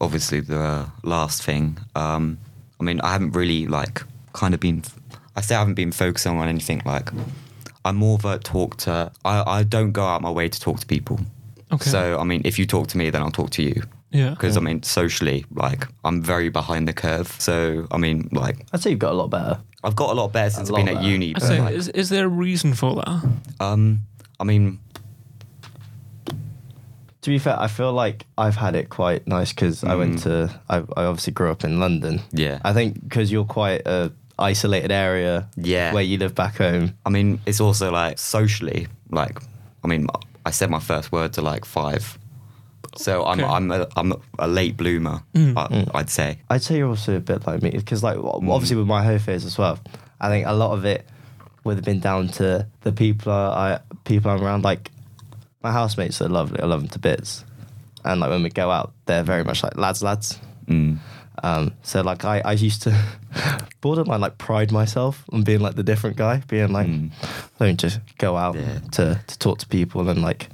[0.00, 2.38] obviously the last thing, um,
[2.80, 4.82] I mean, I haven't really like kind of been.
[5.36, 6.82] I say I haven't been focusing on anything.
[6.84, 7.10] Like,
[7.84, 9.10] I'm more of a talk to.
[9.24, 11.20] I, I don't go out my way to talk to people.
[11.72, 11.88] Okay.
[11.90, 13.82] So I mean, if you talk to me, then I'll talk to you.
[14.10, 14.30] Yeah.
[14.30, 17.28] Because I mean, socially, like I'm very behind the curve.
[17.38, 19.58] So I mean, like I'd say you've got a lot better.
[19.84, 21.08] I've got a lot better since A I've been lot at better.
[21.12, 21.30] uni.
[21.30, 23.28] I But say, like, is, is there a reason for that?
[23.60, 24.00] um,
[24.40, 24.80] I mean,
[27.22, 30.48] To be fair, I feel like I've had it quite nice because I went to.
[30.68, 32.20] I, I obviously grew up in London.
[32.32, 32.60] Yeah.
[32.64, 35.48] I think because you're quite a isolated area.
[35.56, 35.92] Yeah.
[35.92, 36.94] Where you live back home.
[37.04, 39.38] I mean, it's also like socially, like
[39.84, 40.06] I mean,
[40.44, 42.18] I said my first word to like five.
[42.96, 43.48] So I'm Okay.
[43.48, 45.56] I'm a, I'm a late bloomer, mm.
[45.56, 45.90] I, mm.
[45.94, 46.38] I'd say.
[46.50, 48.50] I'd say you're also a bit like me because, like, mm.
[48.50, 49.78] obviously with my hoe phase as well,
[50.20, 51.06] I think a lot of it
[51.64, 54.64] would have been down to the people I people I'm around.
[54.64, 54.90] Like
[55.62, 56.60] my housemates are lovely.
[56.60, 57.44] I love them to bits,
[58.04, 60.38] and like when we go out, they're very much like lads, lads.
[60.66, 60.98] Mm.
[61.42, 63.00] Um, so like I, I used to
[63.80, 67.10] borderline like pride myself on being like the different guy, being like Mm.
[67.60, 68.78] I don't just go out Yeah.
[68.92, 70.48] to to talk to people and like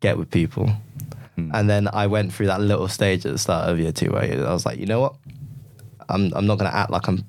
[0.00, 0.70] get with people.
[1.38, 1.50] Mm.
[1.54, 4.46] And then I went through that little stage at the start of year two where
[4.46, 5.14] I was like, you know what,
[6.08, 7.24] I'm I'm not gonna act like I'm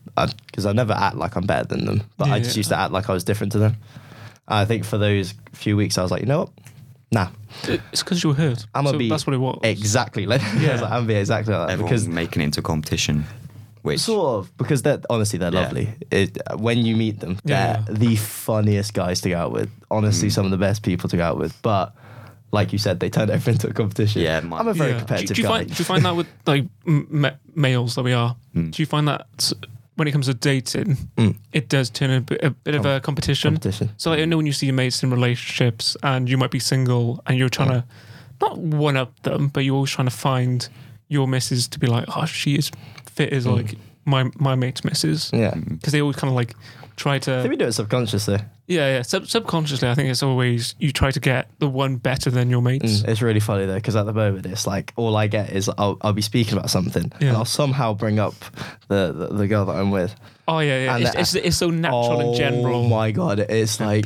[0.46, 2.60] because I never act like I'm better than them, but I just yeah.
[2.60, 3.78] used to act like I was different to them.
[4.48, 6.50] I think for those few weeks I was like, you know what,
[7.14, 7.28] nah,
[7.92, 8.66] It's because you were hurt.
[8.74, 9.60] I'm gonna So be That's what it was.
[9.64, 10.72] exactly like I Yeah.
[10.74, 13.26] was like, I'm gonna be exactly like that Everyone's because making it into a competition,
[13.84, 15.62] which Sort of, because they're honestly they're Yeah.
[15.62, 15.94] lovely.
[16.12, 19.70] It, when you meet them, Yeah, they're the funniest guys to go out with.
[19.92, 20.34] Honestly, Mm.
[20.34, 21.54] some of the best people to go out with.
[21.62, 21.94] But
[22.52, 24.22] like you said, they turn everything into a competition.
[24.22, 25.00] Yeah, my- I'm a very Yeah.
[25.00, 25.58] competitive do, you guy.
[25.58, 28.36] Find, do you find that with like m- males that we are?
[28.56, 28.72] Mm.
[28.72, 29.28] Do you find that
[29.96, 31.36] when it comes to dating, Mm.
[31.54, 33.54] it does turn a bit, a bit of a competition?
[33.56, 33.90] competition.
[33.98, 36.60] So like, I know when you see your mates in relationships and you might be
[36.60, 37.84] single and you're trying to
[38.42, 40.68] not one up them, but you're always trying to find
[41.10, 42.72] your missus to be like, oh, she is
[43.06, 43.76] fit as like
[44.06, 45.32] my my mate's missus.
[45.32, 45.40] Mm.
[45.40, 46.56] Yeah, Because they always kind of like
[46.96, 48.40] try I think to we do it subconsciously.
[48.68, 52.30] yeah yeah sub- subconsciously I think it's always you try to get the one better
[52.30, 53.02] than your mates.
[53.02, 55.70] Mm, It's really funny though, because at the moment it's like all I get is
[55.78, 57.30] I'll, I'll be speaking about something Yeah.
[57.30, 58.36] and I'll somehow bring up
[58.88, 60.16] the, the, the girl that I'm with.
[60.48, 62.88] Oh yeah yeah it's, it's, it's so natural oh in general.
[62.88, 64.06] my god, it's like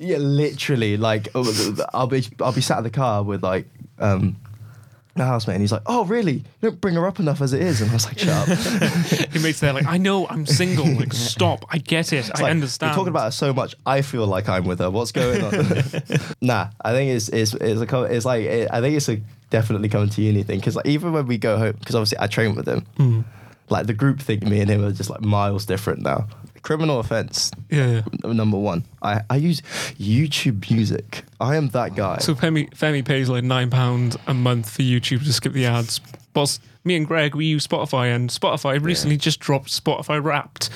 [0.00, 3.66] yeah, literally like oh, I'll be I'll be sat in the car with like
[3.98, 4.36] um
[5.16, 6.34] my housemate and he's like, oh really?
[6.34, 8.48] You don't bring her up enough as it is, and I was like, shut up.
[9.34, 10.86] Your mates there like I know I'm single.
[10.86, 12.90] Like stop, I get it, It's I like, understand.
[12.90, 13.74] You're talking about her so much.
[13.86, 14.90] I feel like I'm with her.
[14.90, 15.52] What's going on?
[16.40, 19.88] nah, I think it's it's it's a it's like it, I think it's a definitely
[19.88, 22.54] coming to uni thing because like even when we go home because obviously I train
[22.54, 22.80] with him.
[22.96, 23.20] Hmm.
[23.70, 26.26] Like the group thing, me and him are just like miles different now.
[26.64, 28.02] Criminal offense yeah.
[28.24, 28.32] yeah.
[28.32, 28.84] number one.
[29.02, 29.60] I I use
[30.00, 31.22] YouTube Music.
[31.38, 32.18] I am that guy.
[32.18, 36.00] So Femi Femi pays like nine pound a month for YouTube to skip the ads.
[36.32, 40.70] Boss, me and Greg we use Spotify and Spotify recently just dropped Spotify Wrapped.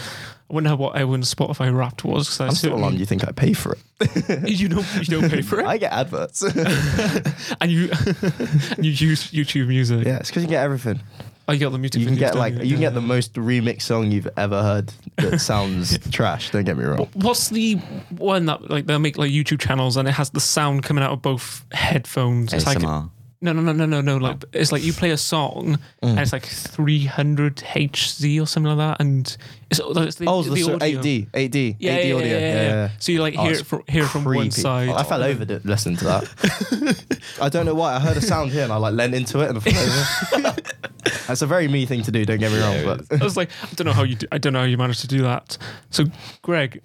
[0.50, 2.38] I wonder what everyone's Spotify Wrapped was.
[2.38, 2.98] I'm still on.
[2.98, 3.78] You think I pay for it?
[4.48, 6.42] You don't you don't pay for it, I get adverts.
[7.60, 10.06] and you and you use YouTube Music.
[10.06, 11.00] yeah, it's because you get everything.
[11.48, 12.00] Oh, I get the music.
[12.00, 14.92] You can videos, get like you can get the most remix song you've ever heard
[15.16, 16.50] that sounds trash.
[16.50, 17.08] Don't get me wrong.
[17.14, 17.76] What's the
[18.10, 21.12] one that like they'll make like YouTube channels and it has the sound coming out
[21.12, 22.52] of both headphones?
[22.52, 23.10] It's like ASMR.
[23.40, 24.16] No, no, no, no, no, no.
[24.16, 26.10] Like it's like you play a song Mm.
[26.10, 29.36] and it's like 300 HZ or something like that, and
[29.70, 31.00] it's, it's the, Oh, the, the, audio.
[31.00, 32.26] 8D, 8D, Yeah, 8D yeah, audio.
[32.26, 32.90] yeah, yeah, yeah.
[32.98, 34.50] So you like Oh, hear it's it from hear it from one creepy.
[34.50, 34.88] side.
[34.90, 37.06] I fell over to listen to that.
[37.40, 37.94] I don't know why.
[37.94, 40.56] I heard a sound here and I like leant into it and I fell over.
[41.26, 42.24] That's a very me thing to do.
[42.24, 44.14] Don't get me wrong, but I was like, I don't know how you.
[44.16, 45.56] Do, I don't know how you managed to do that.
[45.90, 46.04] So,
[46.42, 46.80] Greg,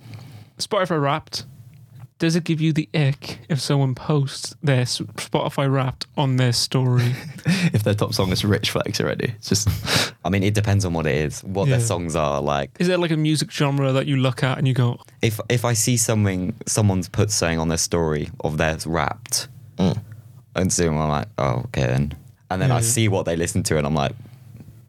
[0.60, 1.46] Spotify Wrapped.
[2.20, 7.14] Does it give you the ick if someone posts their Spotify Wrapped on their story?
[7.74, 9.68] if their top song is Rich Flex already, it's just
[10.24, 11.78] I mean, it depends on what it is, what Yeah.
[11.78, 12.72] their songs are like.
[12.80, 15.66] Is there like a music genre that you look at and you go, If if
[15.66, 19.50] I see something, someone's put something on their story of theirs wrapped,
[20.56, 22.14] and so I'm like, oh, okay then.
[22.50, 22.84] And then Yeah, I yeah.
[22.86, 24.14] see what they listen to, and I'm like,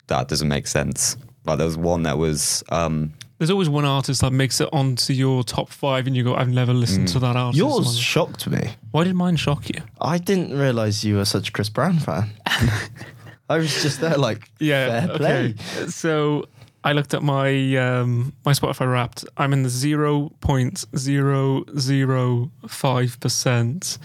[0.07, 1.17] that doesn't make sense.
[1.47, 3.13] Like there was one that was, um,
[3.45, 6.49] there's always one artist that makes it onto your top five and you go, I've
[6.49, 7.59] never listened to that artist.
[7.59, 8.71] yours shocked me.
[8.91, 9.83] Why did mine shock you?
[10.01, 12.31] I didn't realize you were such a Chris Brown fan.
[13.51, 15.07] I was just there like, Yeah.
[15.09, 15.45] fair play.
[15.51, 15.87] Okay.
[15.91, 16.47] So
[16.83, 19.27] I looked at my um, my Spotify Wrapped.
[19.37, 23.99] I'm in the zero point zero zero five percent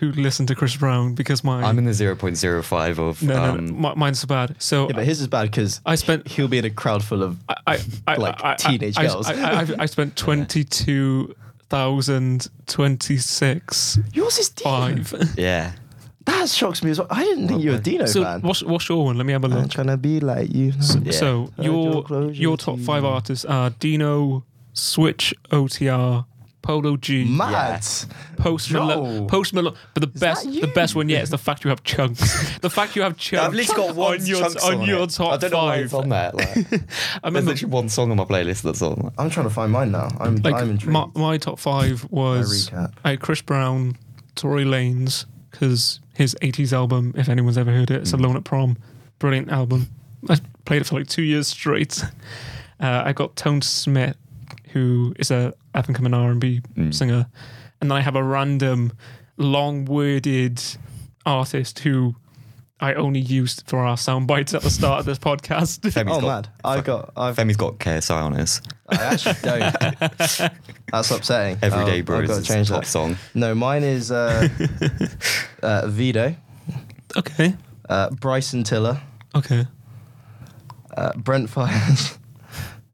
[0.00, 3.66] who listen to Chris Brown because my I'm in the 0.05 of, no, no, um,
[3.66, 4.56] no, mi- mine's so bad.
[4.58, 7.22] So Yeah, but his is bad because I spent he'll be in a crowd full
[7.22, 7.38] of.
[7.48, 9.28] I, I, I, Like I, teenage I, girls.
[9.30, 11.34] I, I, I, I spent twenty two
[11.68, 14.70] thousand twenty six Yours is Dino.
[14.70, 15.14] five.
[15.38, 15.72] Yeah.
[16.26, 17.08] That shocks me as well.
[17.10, 18.42] I didn't think you were a Dino so fan.
[18.42, 19.16] what's what's your one?
[19.16, 19.70] Let me have a I'm look.
[19.70, 20.72] trying to be like you.
[21.02, 21.12] Yeah.
[21.12, 26.26] So I your your top five artists are Dino, Switch, OTR,
[26.62, 27.84] Polo G, Mad.
[28.36, 28.86] Post Joe.
[28.86, 29.74] Malone, Post Malone.
[29.94, 32.58] But the best, that the best one yet is the fact you have chunks.
[32.58, 33.46] the fact you have chunks.
[33.46, 35.10] I've literally got one on your chunks on on your it.
[35.10, 36.30] top I don't know why it's on there.
[36.34, 36.82] Like, I there's
[37.24, 39.12] remember literally one song on my playlist that's on.
[39.18, 40.08] I'm trying to find mine now.
[40.20, 40.86] I'm, I'm like intrigued.
[40.92, 42.92] my, my top five was recap.
[43.04, 43.96] I had Chris Brown,
[44.34, 48.18] Tory Lanez, because his 80s album, if anyone's ever heard it, it's Mm.
[48.20, 48.76] Alone at Prom.
[49.18, 49.88] Brilliant album.
[50.28, 52.02] I played it for like two years straight.
[52.82, 54.16] Uh, I got Tone Smith,
[54.72, 56.94] who is a up and coming R&B Mm.
[56.94, 57.26] singer,
[57.80, 58.92] and then I have a random,
[59.36, 60.62] long-worded
[61.26, 62.14] artist who
[62.82, 65.80] I only used for our sound bites at the start of this podcast.
[65.92, 66.48] Femi's Oh, got, mad.
[66.64, 67.12] I got.
[67.16, 69.76] I've, Femi's got KSI on his I actually don't.
[70.90, 71.58] That's upsetting.
[71.62, 72.22] Everyday I'll- Bros.
[72.22, 72.86] I've got to is change top that.
[72.88, 73.16] song.
[73.34, 74.48] No, mine is uh,
[75.62, 76.34] uh, Vito,
[77.18, 77.54] okay,
[77.88, 79.00] uh, Bryson Tiller,
[79.34, 79.66] okay.
[80.96, 82.16] uh, Brent Faiyaz,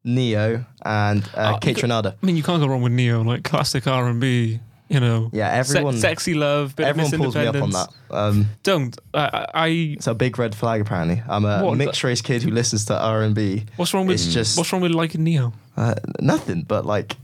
[0.06, 2.14] Ne-Yo, and uh, Oh, Kaytranada.
[2.22, 4.60] I mean, you can't go wrong with Ne-Yo, like classic R and B.
[4.88, 5.96] You know, Yeah, Se- everyone.
[5.98, 7.88] sexy love, bit everyone of pulls me up on that.
[8.08, 8.96] Um, Don't.
[9.12, 9.66] I, I.
[9.96, 10.80] it's a big red flag.
[10.80, 11.76] Apparently, I'm a What?
[11.76, 13.64] mixed race kid who listens to R and B.
[13.74, 14.14] What's wrong with?
[14.14, 15.52] It's just- What's wrong with liking Ne-Yo?
[15.76, 17.16] Uh, nothing, but like,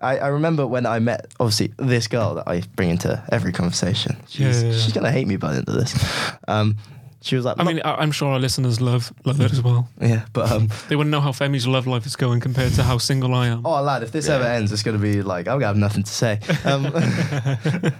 [0.00, 4.16] I, I remember when I met obviously this girl that I bring into every conversation.
[4.28, 4.78] She's, Yeah, yeah, yeah.
[4.78, 6.32] she's gonna hate me by the end of this.
[6.46, 6.76] Um,
[7.20, 9.88] she was like, I mean, I, I'm sure our listeners love love it as well.
[10.00, 12.98] yeah, but um, They wouldn't know how Femi's love life is going compared to how
[12.98, 13.66] single I am.
[13.66, 16.12] oh lad, if this ever ends, it's gonna be like I'm gonna have nothing to
[16.12, 16.38] say.
[16.64, 16.86] Um,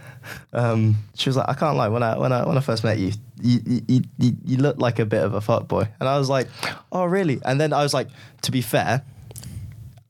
[0.53, 1.89] um, she was like, I can't lie.
[1.89, 4.79] When I when I when I first met you, you you, you, you you looked
[4.79, 6.49] like a bit of a fuck boy, and I was like,
[6.93, 7.41] oh really?
[7.45, 8.09] And then I was like,
[8.43, 9.03] to be fair,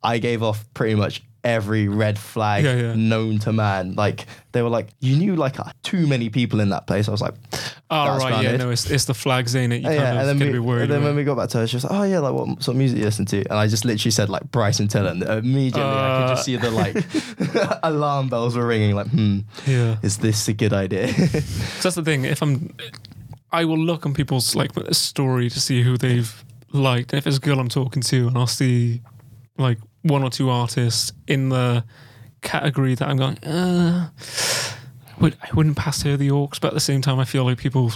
[0.02, 2.94] I gave off pretty much every red flag Yeah, yeah.
[2.94, 3.94] known to man.
[3.94, 7.08] Like they were like, you knew like uh, too many people in that place.
[7.08, 7.34] I was like,
[7.90, 9.76] oh right, yeah, no, it's, it's the flags in it.
[9.82, 10.12] You kind yeah.
[10.22, 11.92] of And then, we, and then when we got back to her, she was like,
[11.92, 13.38] oh yeah, like what sort of music you listen to?
[13.38, 15.10] And I just literally said like Bryson Tiller.
[15.10, 16.44] And immediately I could just Uh.
[16.44, 16.96] see the like
[17.82, 18.94] alarm bells were ringing.
[18.94, 21.08] Like, hmm, yeah, is this a good idea?
[21.14, 22.24] so that's the thing.
[22.24, 22.74] If I'm,
[23.52, 27.12] I will look on people's like story to see who they've liked.
[27.12, 29.00] And if it's a girl I'm talking to, and I'll see
[29.56, 31.84] like one or two artists in the
[32.42, 34.10] category that I'm going, uh,
[35.20, 37.58] would I wouldn't pass her the aux, but at the same time, I feel like
[37.58, 37.92] people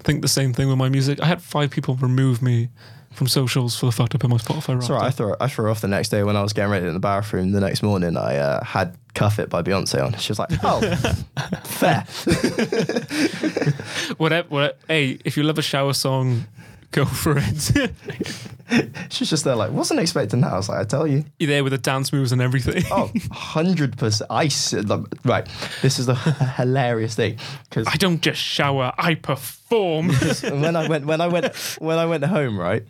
[0.00, 1.20] think the same thing with my music.
[1.20, 2.68] I had five people remove me
[3.12, 4.90] from socials for the fact I put my Spotify.
[4.90, 5.06] All right.
[5.06, 7.00] I threw, I threw off the next day when I was getting ready in the
[7.00, 7.52] bathroom.
[7.52, 10.14] The next morning, I uh, had Cuff It by Beyonce on.
[10.18, 10.80] She was like, oh,
[11.64, 12.04] fair.
[14.16, 14.74] Whatever, whatever.
[14.88, 16.46] Hey, if you love a shower song,
[16.94, 17.90] go for it.
[19.10, 20.52] She's just there like, wasn't expecting that.
[20.52, 21.24] I was like, I tell you.
[21.38, 22.84] You're there with the dance moves and everything.
[22.90, 24.22] Oh, 100%.
[24.30, 24.88] I said,
[25.24, 25.48] right.
[25.82, 26.14] This is the
[26.56, 27.38] hilarious thing.
[27.68, 30.08] Because I don't just shower, I perform.
[30.42, 32.84] when I went when I went when I went home, right?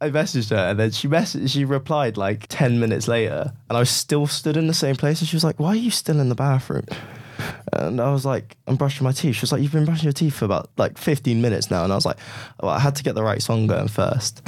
[0.00, 3.80] I messaged her and then she messaged she replied like 10 minutes later and I
[3.80, 6.18] was still stood in the same place and she was like, Why are you still
[6.18, 6.86] in the bathroom?
[7.72, 9.36] And I was like, I'm brushing my teeth.
[9.36, 11.84] She was like, You've been brushing your teeth for about like 15 minutes now.
[11.84, 12.16] And I was like,
[12.62, 14.42] Well, I had to get the right song going first.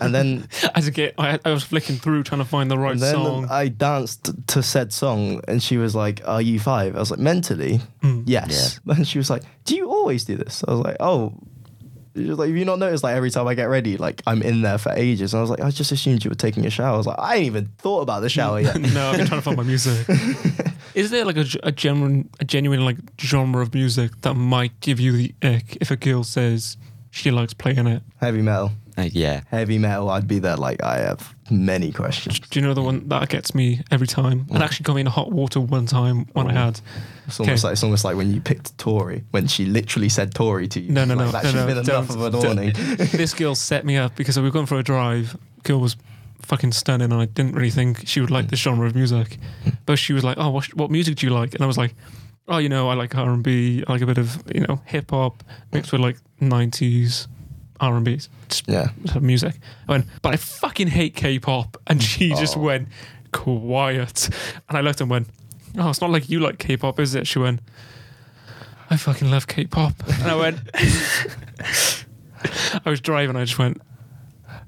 [0.00, 2.92] And then As a kid, I, I was flicking through trying to find the right
[2.92, 3.46] and then song.
[3.50, 6.96] I danced to said song and she was like, Are you five?
[6.96, 8.24] I was like, Mentally, Mm.
[8.26, 8.80] yes.
[8.86, 10.64] And she was like, Do you always do this?
[10.66, 11.34] I was like, Oh.
[12.14, 14.42] She was like, Have you not noticed like every time I get ready, like I'm
[14.42, 15.32] in there for ages?
[15.32, 16.94] And I was like, I just assumed you were taking a shower.
[16.94, 18.78] I was like, I ain't even thought about the shower yet.
[18.80, 20.06] no, I've been trying to find my music.
[20.94, 25.00] Is there like a, a genuine, a genuine like genre of music that might give
[25.00, 26.76] you the ick if a girl says
[27.10, 28.02] she likes playing it?
[28.20, 28.72] Heavy metal.
[28.96, 29.42] Uh, yeah.
[29.50, 32.40] Heavy metal, I'd be there like I have many questions.
[32.40, 34.46] Do you know the one that gets me every time?
[34.50, 34.60] And mm.
[34.60, 36.56] actually got me in hot water one time when I mm.
[36.56, 36.80] had.
[37.26, 37.68] It's almost Okay.
[37.68, 40.92] like it's almost like when you picked Tory, when she literally said Tory to you.
[40.92, 42.72] No, no, Like, no, That no, should have no, been enough of an warning.
[43.12, 45.36] this girl set me up because we were going for a drive.
[45.62, 45.96] Girl was
[46.42, 48.50] fucking stunning, and I didn't really think she would like mm.
[48.50, 49.38] this genre of music.
[49.86, 51.94] But she was like, "Oh, what, what music do you like?" And I was like,
[52.48, 53.84] "Oh, you know, I like R and B.
[53.86, 57.28] I like a bit of you know hip hop mixed with like '90s
[57.82, 58.18] R and B
[58.66, 58.88] yeah.
[59.20, 59.56] music."
[59.88, 62.60] I went, "But I fucking hate K-pop," and she just Oh.
[62.60, 62.88] went
[63.32, 64.30] quiet.
[64.68, 65.28] And I looked and went,
[65.76, 67.60] "Oh, it's not like you like K-pop, is it?" She went.
[68.90, 70.58] I fucking love K-pop, and I went.
[72.84, 73.36] I was driving.
[73.36, 73.80] I just went,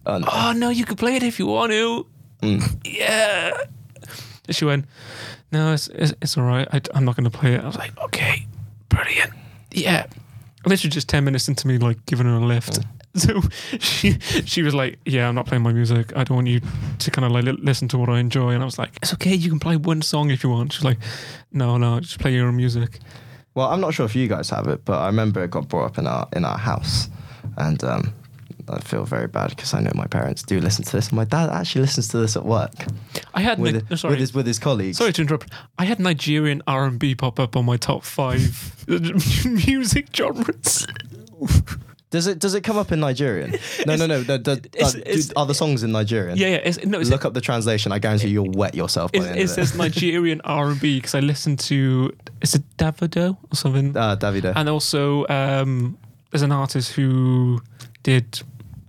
[0.06, 0.28] Oh, no.
[0.30, 2.06] oh no, you can play it if you want to.
[2.42, 2.80] Mm.
[2.84, 3.52] Yeah.
[4.46, 4.84] And she went,
[5.50, 6.68] no, it's it's, it's all right.
[6.72, 7.62] I, am not going to play it.
[7.62, 8.46] I was like, okay,
[8.88, 9.32] brilliant.
[9.70, 10.06] Yeah.
[10.66, 12.80] Literally just ten minutes into me like giving her a lift.
[13.24, 13.40] So
[13.78, 16.12] she she was like, yeah, I'm not playing my music.
[16.16, 16.60] I don't want you
[16.98, 18.50] to kind of like li- listen to what I enjoy.
[18.50, 19.32] And I was like, it's okay.
[19.34, 20.72] You can play one song if you want.
[20.72, 20.98] She's like,
[21.52, 22.98] no, no, just play your own music.
[23.54, 25.84] Well, I'm not sure if you guys have it, but I remember it got brought
[25.86, 27.08] up in our in our house,
[27.56, 28.12] and um,
[28.68, 31.12] I feel very bad because I know my parents do listen to this.
[31.12, 32.74] My dad actually listens to this at work
[33.32, 34.12] I had with, Ni- oh, sorry.
[34.14, 34.98] with his with his colleagues.
[34.98, 35.52] Sorry to interrupt.
[35.78, 38.84] I had Nigerian R and B pop up on my top five
[39.68, 40.88] music genres.
[42.14, 43.50] Does it does it come up in Nigerian?
[43.86, 44.22] No, no, no.
[44.22, 46.38] no, It's- uh, it's- do- are the songs in Nigerian?
[46.38, 46.56] Yeah, yeah.
[46.68, 47.90] It's, no, it's, Look up the translation.
[47.90, 49.48] I guarantee you'll wet yourself by it, the end of it.
[49.48, 54.14] says Nigerian R and B because I listened to is it Davido or something, uh,
[54.16, 54.52] Davido.
[54.54, 55.98] and also um,
[56.30, 57.60] there's an artist who
[58.04, 58.40] did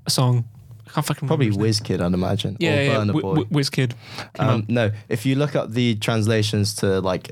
[0.06, 0.46] a song.
[0.88, 1.98] I can't fucking Probably remember his name.
[1.98, 2.58] WizKid, I'd imagine.
[2.60, 3.36] Yeah, or yeah, Boy.
[3.52, 3.94] Wizkid.
[4.38, 7.32] Um, no, if you look up the translations to like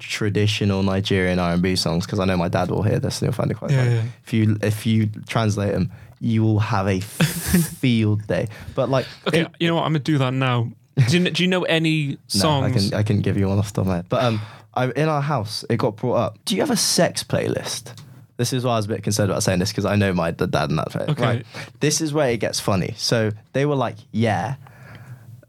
[0.00, 3.28] traditional Nigerian R and B songs, because I know my dad will hear this and
[3.28, 3.94] he'll find it quite Yeah, funny.
[3.96, 4.02] yeah.
[4.24, 7.00] If you if you translate them, you will have a
[7.80, 8.48] field day.
[8.74, 9.82] But like, Okay, in- you know what?
[9.84, 10.70] I'm gonna do that now.
[11.08, 13.68] Do you, do you know any no, I can I can give you one off
[13.72, 14.06] the top of my head.
[14.08, 14.40] But um,
[14.74, 16.38] I, in our house, it got brought up.
[16.44, 17.92] Do you have a sex playlist?
[18.36, 20.30] This is why I was a bit concerned about saying this because I know my
[20.30, 20.96] dad and that.
[21.10, 21.22] Okay.
[21.22, 21.46] Right.
[21.80, 22.94] This is where it gets funny.
[22.96, 24.54] So they were like, yeah,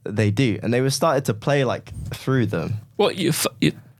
[0.03, 2.73] they do, and they were started to play like through them.
[2.97, 3.47] what you, f-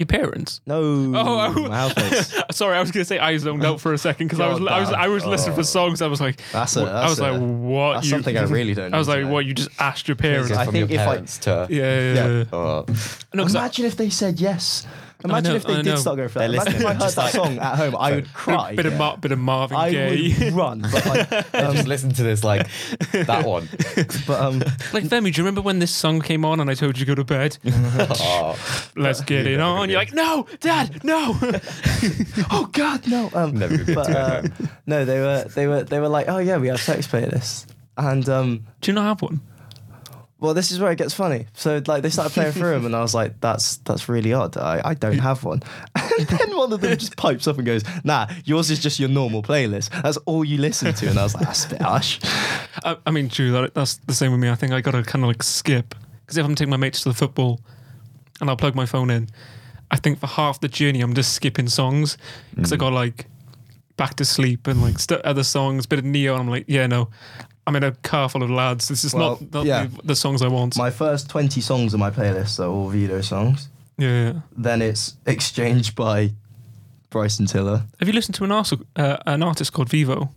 [0.01, 0.61] your, parents?
[0.65, 1.67] No, Oh, oh.
[1.69, 2.33] my housemates.
[2.57, 4.67] Sorry, I was gonna say I zoned out for a second because I was God
[4.67, 4.89] I was.
[4.89, 5.63] I was listening for oh.
[5.63, 6.01] songs.
[6.01, 7.93] I was like, That's a- what- I that's was a- like, what?
[7.93, 9.33] that's you, something I really don't I was need to like, know.
[9.33, 9.45] what?
[9.45, 10.51] You just asked your parents?
[10.51, 12.27] I from think your if I- parents to yeah, yeah, yeah.
[12.39, 12.43] Yeah.
[12.53, 12.85] Oh,
[13.33, 14.85] No, 'cause I- Imagine if they said yes.
[15.23, 15.95] Imagine know, if they I did know.
[15.97, 16.47] start going for that.
[16.51, 18.75] They're Imagine if I listening, heard just that like- song at home, I would cry.
[18.75, 20.35] bit of Mar- bit of Marvin I Gaye.
[20.45, 22.67] would run, but like, um, just listen to this like
[23.11, 23.69] that one.
[24.27, 24.59] but um,
[24.93, 27.09] like Femi, do you remember when this song came on and I told you to
[27.09, 27.57] go to bed?
[27.65, 29.89] oh, Let's get it on.
[29.89, 31.37] You're like, no, Dad, no.
[32.51, 33.29] oh god, no.
[33.33, 36.27] Um, Never good but to go uh, no, they were they were they were like,
[36.29, 37.65] oh yeah, we have sex playlists,
[37.97, 39.41] and um, do you not have one?
[40.41, 41.45] Well, this is where it gets funny.
[41.53, 44.57] So like they started playing through them, and I was like, that's that's really odd.
[44.57, 45.63] I, I don't have one.
[46.19, 49.07] And then one of them just pipes up and goes, nah, yours is just your
[49.07, 49.89] normal playlist.
[50.03, 51.09] That's all you listen to.
[51.09, 52.19] And I was like, that's a bit harsh.
[52.83, 53.51] I, I mean, true.
[53.51, 54.49] That, that's the same with me.
[54.49, 57.03] I think I got to kind of like skip because if I'm taking my mates
[57.03, 57.61] to the football
[58.39, 59.29] and I'll plug my phone in,
[59.89, 62.17] I think for half the journey I'm just skipping songs
[62.53, 62.79] because I mm.
[62.79, 63.27] got like
[63.95, 66.33] back to sleep and like st- other songs, bit of Ne-Yo.
[66.33, 67.09] And I'm like, yeah, no,
[67.67, 68.87] I'm in a car full of lads.
[68.87, 69.85] This is Well, not, not yeah.
[69.87, 70.77] the, the songs I want.
[70.77, 73.69] My first 20 songs on my playlist are all Vito songs.
[73.97, 74.33] yeah, yeah.
[74.57, 76.31] Then it's Exchanged by
[77.11, 77.83] Bryson Tiller.
[77.99, 80.29] Have you listened to an artist, uh, an artist called Vivo?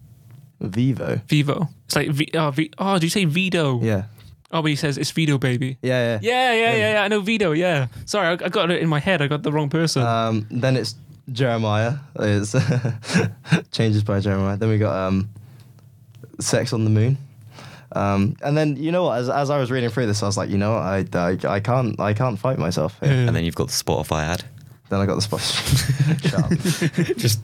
[0.61, 1.21] Vivo.
[1.29, 1.69] Vivo.
[1.87, 3.81] It's like v- oh, v- oh, do you say Vito?
[3.81, 4.05] Yeah.
[4.53, 5.79] Oh, but he says it's Vito, baby.
[5.83, 6.19] Yeah, yeah.
[6.23, 7.03] Yeah, yeah, yeah, yeah.
[7.03, 7.53] I know Vito.
[7.53, 7.89] Yeah.
[8.07, 9.21] Sorry, I, I got it in my head.
[9.23, 10.03] I got the wrong person.
[10.03, 10.95] Um, then it's
[11.33, 11.95] Jeremiah.
[12.17, 12.53] It's
[13.73, 14.57] Changes by Jeremiah.
[14.57, 15.29] Then we got um,
[16.41, 17.19] Sex on the Moon.
[17.93, 19.19] Um, and then you know what?
[19.19, 20.75] As, as I was reading through this, I was like, you know?
[20.75, 22.99] I, I, I can't I can't fight myself.
[23.01, 23.11] Here.
[23.11, 23.19] Yeah.
[23.27, 24.45] And then you've got the Spotify ad.
[24.89, 26.99] Then I got the Spotify.
[27.01, 27.17] Shut.
[27.19, 27.41] Just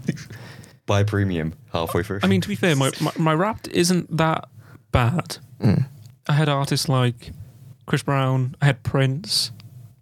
[0.86, 2.20] buy premium halfway through.
[2.22, 4.48] I mean, to be fair, my, my, my rap isn't that
[4.90, 5.38] bad.
[5.60, 5.86] Mm.
[6.28, 7.32] I had artists like
[7.86, 8.56] Chris Brown.
[8.60, 9.52] I had Prince.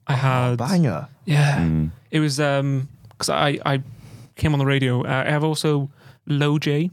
[0.06, 1.08] I had Banger.
[1.26, 1.58] yeah.
[1.58, 1.90] Mm.
[2.10, 3.82] It was um because I I
[4.36, 5.02] came on the radio.
[5.02, 5.90] Uh, I have also
[6.26, 6.90] Lojay,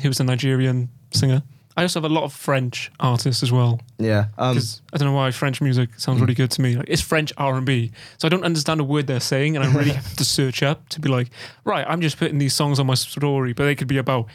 [0.00, 1.42] who was a Nigerian singer.
[1.78, 3.80] I also have a lot of French artists as well.
[3.98, 4.28] Yeah.
[4.38, 4.58] Um,
[4.94, 6.74] I don't know why French music sounds really good to me.
[6.74, 9.64] Like it's French R and B, so I don't understand a word they're saying, and
[9.64, 11.28] I really have to search up to be like,
[11.64, 14.26] right, I'm just putting these songs on my story, but they could be about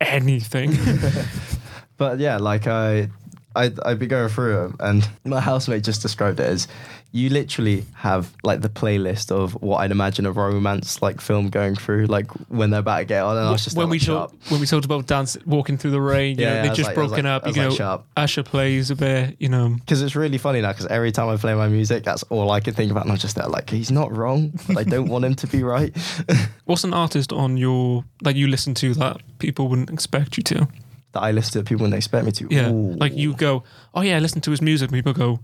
[0.00, 0.72] anything.
[1.98, 3.10] But yeah, like I,
[3.54, 6.68] I, I'd be going through them, and my housemate just described it as
[7.10, 11.74] you literally have like the playlist of what I'd imagine a romance like film going
[11.74, 14.02] through, like when they're about to get on, and I was just when we like,
[14.06, 14.50] shut talk, up.
[14.50, 16.88] when we talked about dance, walking through the rain, you Yeah, know, yeah, they've just
[16.88, 17.46] like- broken like- up.
[17.46, 18.04] You know.
[18.16, 19.36] Usher plays a bit.
[19.38, 20.72] You know, Because it's really funny now.
[20.72, 23.18] Because every time I play my music, that's all I can think about, and I'm
[23.18, 25.96] just there like he's not wrong, but I don't want him to be right.
[26.66, 30.68] what's an artist on your that you listen to that people wouldn't expect you to?
[31.12, 32.48] that I listen to, people wouldn't expect me to.
[32.50, 32.92] Yeah, Ooh.
[32.92, 34.90] like you go, oh yeah, I listen to his music.
[34.92, 35.40] People go,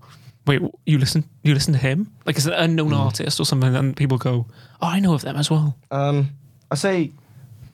[0.46, 2.12] wait, you listen, you listen to him?
[2.26, 2.94] Like it's an unknown Hmm.
[3.06, 4.46] artist or something, and people go,
[4.82, 5.76] oh, I know of them as well.
[5.90, 6.30] Um,
[6.70, 7.12] I say,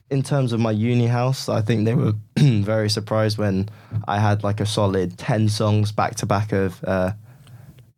[0.09, 3.69] in terms of my uni house, I think they were very surprised when
[4.07, 7.11] I had like a solid ten songs back to back of uh,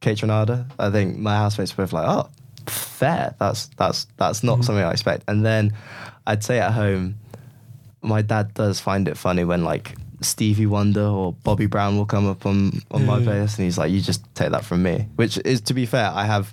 [0.01, 0.69] Kaytranada.
[0.79, 2.29] I think my housemates were both like, "Oh,
[2.67, 3.35] fair.
[3.39, 5.73] That's that's that's not something I expect." And then
[6.27, 7.15] I'd say at home,
[8.01, 12.27] my dad does find it funny when like Stevie Wonder or Bobby Brown will come
[12.27, 13.25] up on on my Yeah.
[13.25, 16.11] playlist, and he's like, "You just take that from me," which is to be fair,
[16.13, 16.51] I have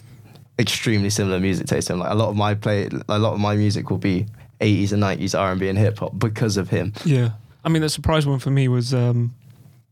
[0.59, 2.01] extremely similar music taste to him.
[2.01, 4.27] Like a lot of my play, a lot of my music will be
[4.61, 6.93] 80s and 90s R&B and hip hop because of him.
[7.05, 7.31] Yeah,
[7.65, 9.35] I mean the surprise one for me was um,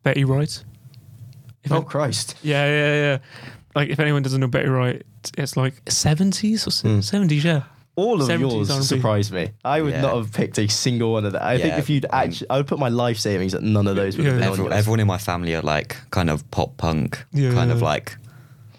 [0.02, 0.62] Betty Wright.
[1.64, 2.34] If Oh Christ!
[2.42, 3.18] yeah, yeah, yeah.
[3.74, 5.02] Like if anyone doesn't know Betty Wright,
[5.36, 7.00] it's like seventies or Hmm.
[7.00, 7.44] seventies.
[7.44, 7.62] Yeah,
[7.98, 8.84] all of 70s yours R&B.
[8.84, 9.48] surprised me.
[9.64, 10.02] I would Yeah.
[10.02, 11.42] not have picked a single one of that.
[11.42, 13.62] I think Yeah, if you'd I mean- actually, I would put my life savings that
[13.62, 14.40] none of those would have Yeah.
[14.40, 14.74] been on Every, yours.
[14.74, 17.52] everyone in my family are like kind of pop punk, Yeah.
[17.52, 18.16] kind of like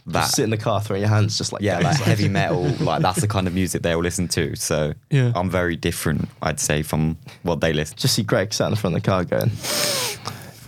[0.07, 0.22] that.
[0.22, 3.01] Just sit in the car, throwing your hands, just like yeah, like heavy metal, like
[3.01, 4.55] that's the kind of music they all listen to.
[4.55, 5.32] So Yeah.
[5.36, 7.95] I'm very different, I'd say, from what they listen.
[7.97, 9.51] Just see Greg sat in front of the car going,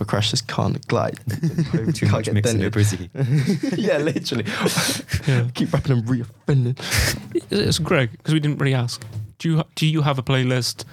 [0.02, 3.08] "If I crash this car on glide, Too can't much get mixing dented." Brizzy.
[3.78, 4.44] yeah, literally.
[5.26, 5.48] Yeah.
[5.54, 6.76] Keep rapping and re-offending.
[7.50, 9.04] It's Greg, because we didn't really ask.
[9.38, 10.84] Do you do you have a playlist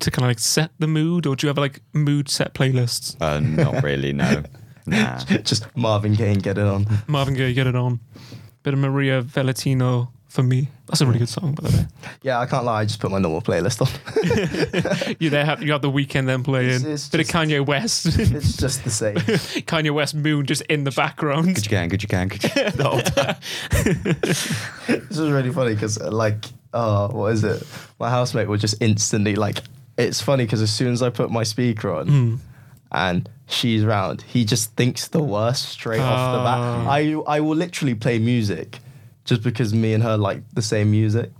[0.00, 3.16] to kind of like set the mood, or do you have like mood set playlists?
[3.20, 4.42] Uh, not really, no.
[4.86, 5.18] Nah.
[5.18, 6.86] Just Marvin Gaye and get it on.
[7.06, 8.00] Marvin Gaye, get it on.
[8.62, 10.68] Bit of Maria Valentino for me.
[10.86, 11.86] That's a really good song, by the way.
[12.22, 12.80] Yeah, I can't lie.
[12.80, 15.16] I just put my normal playlist on.
[15.20, 16.70] You there have you have the Weeknd then playing.
[16.70, 18.06] It's- it's Bit of Kanye West.
[18.06, 19.16] it's just the same.
[19.66, 21.54] Kanye West Moon just in the background.
[21.54, 22.72] Good you can, good you can, good you can.
[22.76, 23.36] The whole time.
[24.86, 27.62] this is really funny because, like, oh, what is it?
[28.00, 29.58] My housemate will just instantly like.
[29.98, 32.34] It's funny because as soon as I put my speaker on Hmm.
[32.90, 36.84] and she's round, he just thinks the worst straight off the Ah.
[36.84, 36.88] bat.
[36.88, 38.78] I I will literally play music
[39.24, 41.30] just because me and her like the same music.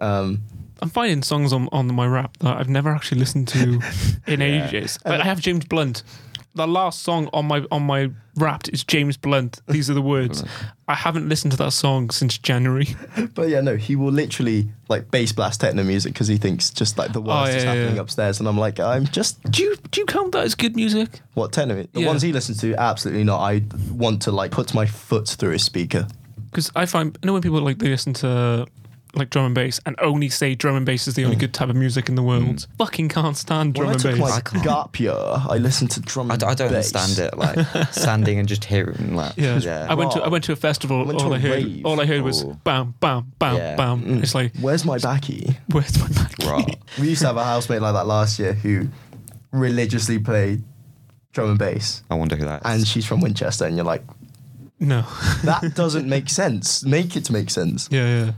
[0.00, 0.42] Um,
[0.82, 3.80] I'm finding songs on, on my rap that I've never actually listened to
[4.26, 4.66] in Yeah.
[4.66, 4.98] ages.
[5.04, 6.02] Like, I have James Blunt.
[6.54, 9.60] The last song on my on my wrapped is James Blunt.
[9.68, 10.42] These are the words.
[10.88, 12.88] I haven't listened to that song since January.
[13.34, 16.98] but yeah, no, he will literally like bass blast techno music because he thinks just
[16.98, 18.00] like the worst Oh, is happening yeah.
[18.00, 21.20] upstairs, and I'm like, I'm just Do you do you count that as good music?
[21.34, 21.84] what techno?
[21.92, 22.06] The Yeah.
[22.08, 23.38] ones he listens to, absolutely not.
[23.38, 23.62] I
[23.92, 26.08] want to like put my foot through his speaker.
[26.50, 28.66] Because I find you know when people like they listen to
[29.14, 31.40] like drum and bass and only say drum and bass is the only mm.
[31.40, 32.44] good type of music in the world.
[32.44, 32.66] Mm.
[32.78, 34.20] Fucking can't stand drum When I and took bass.
[34.20, 34.64] my I can't.
[34.64, 36.30] gap year, I listened to drum.
[36.30, 36.94] I, and d- I don't bass.
[36.94, 39.86] understand it, like standing and just hearing like yeah.
[39.88, 41.04] I went to I went to a festival.
[41.04, 41.84] Went to all a I heard rave.
[41.86, 43.76] all I heard was bam bam bam Yeah.
[43.76, 44.02] bam.
[44.02, 44.22] Mm.
[44.22, 45.56] It's like Where's my backy?
[45.72, 46.38] where's my back?
[46.44, 46.78] right.
[47.00, 48.88] We used to have a housemate like that last year who
[49.52, 50.62] religiously played
[51.32, 52.72] drum and bass, I wonder who that is.
[52.72, 54.04] and she's from Winchester, and you're like,
[54.80, 55.02] No.
[55.44, 56.84] that doesn't make sense.
[56.84, 57.88] Make it make sense.
[57.90, 58.32] Yeah, yeah.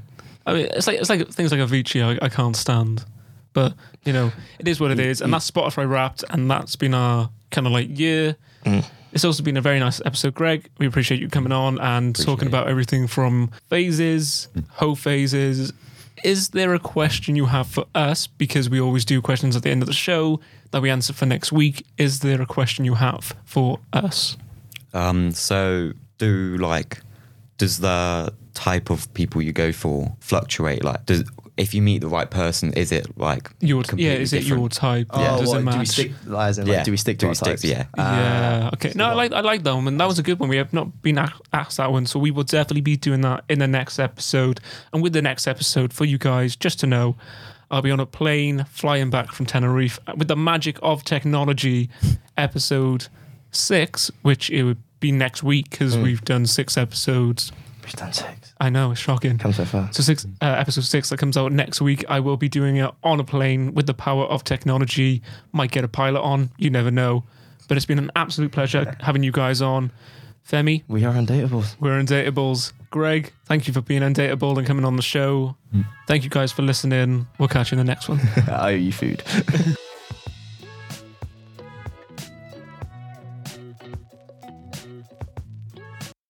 [0.44, 2.20] I mean, it's like it's like things like Avicii.
[2.20, 3.04] I, I can't stand,
[3.52, 3.74] but
[4.04, 7.30] you know, it is what it is, and that's Spotify Wrapped, and that's been our
[7.52, 8.36] kind of like year.
[8.64, 8.84] Mm.
[9.12, 10.68] It's also been a very nice episode, Greg.
[10.78, 12.50] We appreciate you coming on and Appreciate talking it.
[12.50, 15.72] about everything from phases, hoe phases.
[16.24, 18.26] Is there a question you have for us?
[18.26, 20.40] Because we always do questions at the end of the show
[20.70, 21.84] that we answer for next week.
[21.98, 24.36] Is there a question you have for us?
[24.94, 25.92] Um, so
[26.22, 27.00] do like,
[27.58, 30.82] does the type of people you go for fluctuate?
[30.84, 31.24] Like, does
[31.58, 34.56] if you meet the right person, is it like Your yeah, completely is it your
[34.56, 34.72] different?
[34.72, 35.06] type?
[35.14, 35.34] Yeah.
[35.36, 36.12] Oh, Does what, it do we stick?
[36.36, 36.84] As in, like, Yeah.
[36.84, 37.64] do we stick Do to we our stick- types?
[37.64, 37.84] yeah.
[37.98, 38.60] Yeah.
[38.64, 38.92] Ah, Okay.
[38.94, 40.48] No, I like I like that one, that was a good one.
[40.48, 43.58] We have not been asked that one, so we will definitely be doing that in
[43.58, 44.60] the next episode.
[44.92, 47.16] And with the next episode, for you guys, just to know,
[47.70, 51.90] I'll be on a plane flying back from Tenerife with the magic of technology,
[52.36, 53.08] episode
[53.50, 56.02] six, which it would be next week because Mm.
[56.02, 57.52] we've done six episodes.
[57.84, 58.54] We've done six.
[58.60, 59.36] I know it's shocking.
[59.38, 59.88] Come so far.
[59.92, 62.04] So six uh, episode six that comes out next week.
[62.08, 65.20] I will be doing it on a plane with the power of technology.
[65.52, 66.50] Might get a pilot on.
[66.56, 67.24] You never know.
[67.68, 69.90] But it's been an absolute pleasure having you guys on.
[70.48, 71.76] Femi, We are undateables.
[71.80, 72.72] we're Undateables.
[72.90, 75.56] Greg, thank you for being undateable and coming on the show.
[76.08, 77.26] Thank you guys for listening.
[77.38, 78.20] We'll catch you in the next one.
[78.48, 79.22] I owe you food.